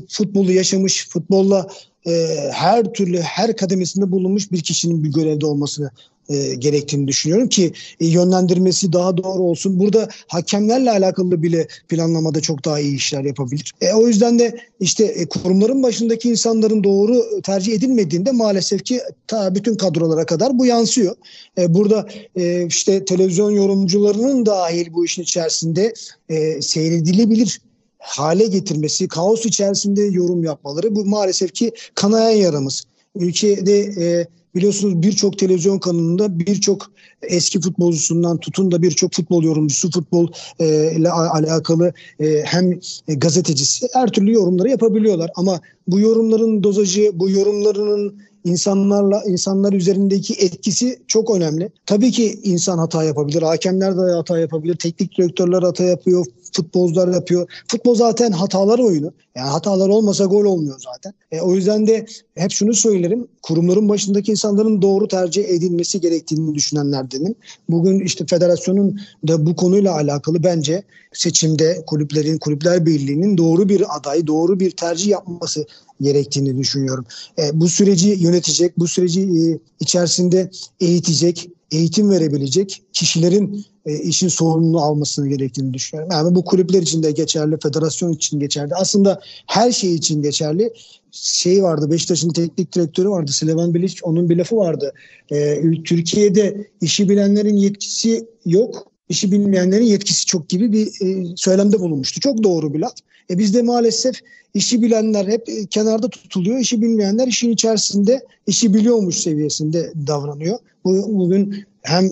[0.10, 1.68] futbolu yaşamış, futbolla
[2.08, 2.12] e,
[2.51, 5.91] her türlü her kademesinde bulunmuş bir kişinin bir görevde olmasını
[6.30, 9.80] e, gerektiğini düşünüyorum ki e, yönlendirmesi daha doğru olsun.
[9.80, 13.74] Burada hakemlerle alakalı bile planlamada çok daha iyi işler yapabilir.
[13.82, 19.56] E, o yüzden de işte e, kurumların başındaki insanların doğru tercih edilmediğinde maalesef ki ta
[19.56, 21.16] bütün kadrolara kadar bu yansıyor.
[21.58, 25.93] E, burada e, işte televizyon yorumcularının dahil bu işin içerisinde
[26.30, 27.62] e, seyredilebilir
[28.06, 32.84] hale getirmesi, kaos içerisinde yorum yapmaları bu maalesef ki kanayan yaramız.
[33.16, 36.91] Ülkede e, Biliyorsunuz birçok televizyon kanalında birçok
[37.22, 40.28] eski futbolcusundan tutun da birçok futbol yorumcusu, futbol
[40.60, 45.32] e, ile alakalı e, hem gazetecisi her türlü yorumları yapabiliyorlar.
[45.36, 51.70] Ama bu yorumların dozajı, bu yorumlarının insanlarla insanlar üzerindeki etkisi çok önemli.
[51.86, 57.48] Tabii ki insan hata yapabilir, hakemler de hata yapabilir, teknik direktörler hata yapıyor, futbolcular yapıyor.
[57.68, 59.14] Futbol zaten hatalar oyunu.
[59.36, 61.14] Yani hatalar olmasa gol olmuyor zaten.
[61.32, 63.28] E, o yüzden de hep şunu söylerim.
[63.41, 67.36] Kurumların başındaki insanların doğru tercih edilmesi gerektiğini düşünenlerdenim.
[67.70, 70.84] Bugün işte federasyonun da bu konuyla alakalı bence
[71.14, 75.66] seçimde kulüplerin, kulüpler birliğinin doğru bir aday, doğru bir tercih yapması
[76.02, 77.06] gerektiğini düşünüyorum.
[77.39, 84.82] E, bu süreci yönetecek, bu süreci e, içerisinde eğitecek, eğitim verebilecek kişilerin e, işin sorumluluğu
[84.82, 86.12] almasını gerektiğini düşünüyorum.
[86.12, 88.76] Yani bu kulüpler için de geçerli, federasyon için geçerli.
[88.76, 90.74] Aslında her şey için geçerli.
[91.12, 94.93] Şey vardı, Beşiktaş'ın teknik direktörü vardı, Slevan Bilic, onun bir lafı vardı.
[95.32, 102.20] E, Türkiye'de işi bilenlerin yetkisi yok, işi bilmeyenlerin yetkisi çok gibi bir e, söylemde bulunmuştu.
[102.20, 102.93] Çok doğru bir laf.
[103.30, 104.16] E bizde maalesef
[104.53, 106.60] işi bilenler hep e, kenarda tutuluyor.
[106.60, 110.60] İşi bilmeyenler işin içerisinde işi biliyormuş seviyesinde davranıyor.
[110.86, 112.12] Bu, bugün hem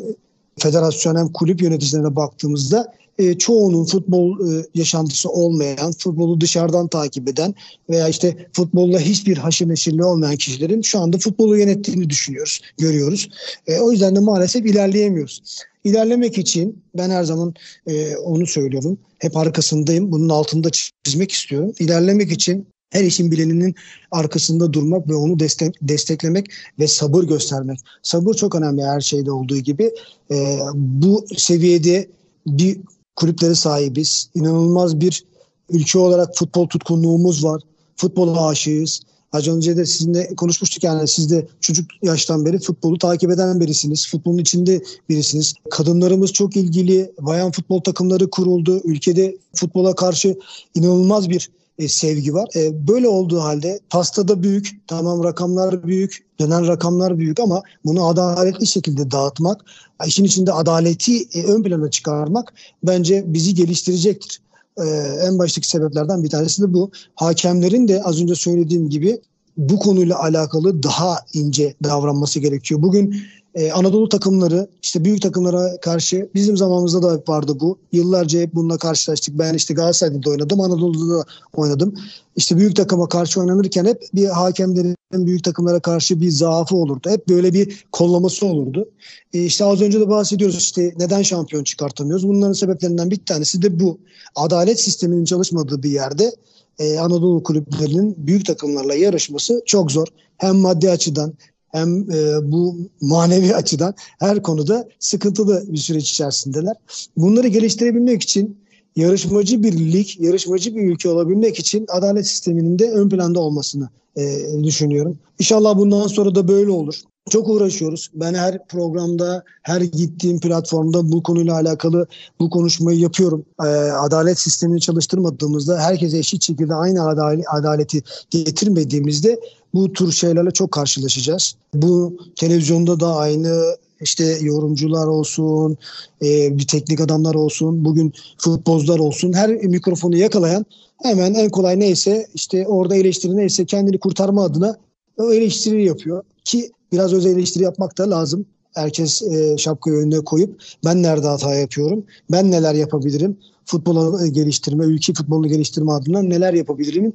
[0.60, 7.56] federasyon hem kulüp yöneticilerine baktığımızda e, çoğunun futbol e, yaşantısı olmayan, futbolu dışarıdan takip eden
[7.90, 13.30] veya işte futbolla hiçbir haşır neşirli olmayan kişilerin şu anda futbolu yönettiğini düşünüyoruz, görüyoruz.
[13.68, 15.42] E, o yüzden de maalesef ilerleyemiyoruz.
[15.84, 17.54] İlerlemek için ben her zaman
[17.88, 18.98] e, onu söylüyorum.
[19.20, 20.12] Hep arkasındayım.
[20.12, 20.70] Bunun altında
[21.04, 21.74] çizmek istiyorum.
[21.80, 23.76] İlerlemek için her işin bileninin
[24.12, 26.48] arkasında durmak ve onu destek, desteklemek
[26.80, 27.80] ve sabır göstermek.
[28.04, 29.92] Sabır çok önemli her şeyde olduğu gibi.
[30.32, 32.10] E, bu seviyede
[32.48, 32.78] bir
[33.16, 34.30] kulüpleri sahibiz.
[34.36, 35.24] İnanılmaz bir
[35.70, 37.62] ülke olarak futbol tutkunluğumuz var.
[37.96, 39.02] Futbola aşığız.
[39.34, 44.08] Az önce de sizinle konuşmuştuk yani siz de çocuk yaştan beri futbolu takip eden birisiniz.
[44.08, 45.54] Futbolun içinde birisiniz.
[45.72, 47.12] Kadınlarımız çok ilgili.
[47.22, 48.82] Bayan futbol takımları kuruldu.
[48.84, 50.38] Ülkede futbola karşı
[50.76, 52.50] inanılmaz bir e, sevgi var.
[52.56, 58.68] E, böyle olduğu halde pastada büyük, tamam rakamlar büyük, genel rakamlar büyük ama bunu adaletli
[58.68, 59.66] şekilde dağıtmak,
[60.06, 62.54] işin içinde adaleti e, ön plana çıkarmak
[62.84, 64.42] bence bizi geliştirecektir.
[64.78, 64.84] Ee,
[65.28, 66.92] en baştaki sebeplerden bir tanesi de bu.
[67.16, 69.22] Hakemlerin de az önce söylediğim gibi
[69.58, 72.82] bu konuyla alakalı daha ince davranması gerekiyor.
[72.82, 73.16] Bugün
[73.56, 77.80] ee, Anadolu takımları işte büyük takımlara karşı bizim zamanımızda da vardı bu.
[77.92, 79.40] Yıllarca hep bununla karşılaştık.
[79.40, 81.94] Ben işte Galatasaray'da da oynadım, Anadolu'da da oynadım.
[82.36, 87.10] İşte büyük takıma karşı oynanırken hep bir hakemlerin büyük takımlara karşı bir zaafı olurdu.
[87.10, 88.90] Hep böyle bir kollaması olurdu.
[89.34, 92.28] E işte az önce de bahsediyoruz işte neden şampiyon çıkartamıyoruz.
[92.28, 94.00] Bunların sebeplerinden bir tanesi de bu.
[94.36, 96.32] Adalet sisteminin çalışmadığı bir yerde
[96.80, 100.08] e, Anadolu kulüplerinin büyük takımlarla yarışması çok zor.
[100.38, 101.34] Hem maddi açıdan
[101.74, 106.76] hem e, bu manevi açıdan her konuda sıkıntılı bir süreç içerisindeler.
[107.18, 108.58] Bunları geliştirebilmek için
[108.96, 114.24] yarışmacı bir lig, yarışmacı bir ülke olabilmek için adalet sisteminin de ön planda olmasını e,
[114.64, 115.18] düşünüyorum.
[115.40, 116.96] İnşallah bundan sonra da böyle olur.
[117.30, 118.12] Çok uğraşıyoruz.
[118.14, 122.08] Ben her programda, her gittiğim platformda bu konuyla alakalı
[122.40, 123.46] bu konuşmayı yapıyorum.
[123.64, 127.08] Ee, adalet sistemini çalıştırmadığımızda, herkese eşit şekilde aynı
[127.48, 129.40] adaleti getirmediğimizde
[129.74, 131.56] bu tür şeylerle çok karşılaşacağız.
[131.74, 135.78] Bu televizyonda da aynı işte yorumcular olsun,
[136.22, 140.66] e, bir teknik adamlar olsun, bugün futbolcular olsun her mikrofonu yakalayan
[141.04, 144.78] hemen en kolay neyse işte orada eleştiri neyse kendini kurtarma adına
[145.18, 146.24] o eleştiri yapıyor.
[146.46, 148.46] Ki biraz öz eleştiri yapmak da lazım.
[148.74, 155.14] Herkes e, şapkayı önüne koyup ben nerede hata yapıyorum, ben neler yapabilirim, futbolu geliştirme, ülke
[155.14, 157.14] futbolunu geliştirme adına neler yapabilirim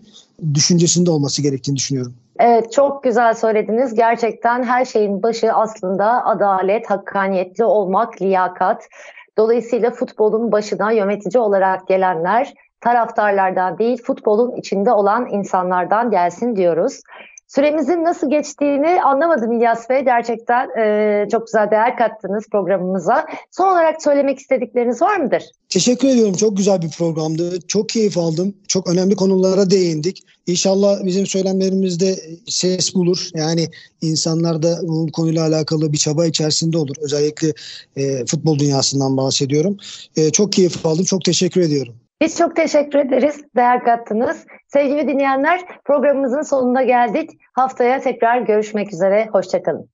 [0.55, 2.15] düşüncesinde olması gerektiğini düşünüyorum.
[2.39, 3.95] Evet çok güzel söylediniz.
[3.95, 8.89] Gerçekten her şeyin başı aslında adalet, hakkaniyetli olmak, liyakat.
[9.37, 17.01] Dolayısıyla futbolun başına yönetici olarak gelenler taraftarlardan değil futbolun içinde olan insanlardan gelsin diyoruz.
[17.49, 20.05] Süremizin nasıl geçtiğini anlamadım İlyas Bey.
[20.05, 23.27] Gerçekten e, çok güzel değer kattınız programımıza.
[23.51, 25.45] Son olarak söylemek istedikleriniz var mıdır?
[25.69, 26.35] Teşekkür ediyorum.
[26.35, 27.61] Çok güzel bir programdı.
[27.69, 28.55] Çok keyif aldım.
[28.69, 30.23] Çok önemli konulara değindik.
[30.49, 33.29] İnşallah bizim söylemlerimizde ses bulur.
[33.35, 33.67] Yani
[34.03, 36.97] insanlar da bu konuyla alakalı bir çaba içerisinde olur.
[37.01, 37.53] Özellikle
[37.97, 39.77] e, futbol dünyasından bahsediyorum.
[40.17, 41.05] E, çok keyif aldım.
[41.05, 41.95] Çok teşekkür ediyorum.
[42.21, 43.37] Biz çok teşekkür ederiz.
[43.57, 44.37] Değer kattınız.
[44.73, 47.31] Sevgili dinleyenler programımızın sonuna geldik.
[47.53, 49.29] Haftaya tekrar görüşmek üzere.
[49.33, 49.89] Hoşçakalın.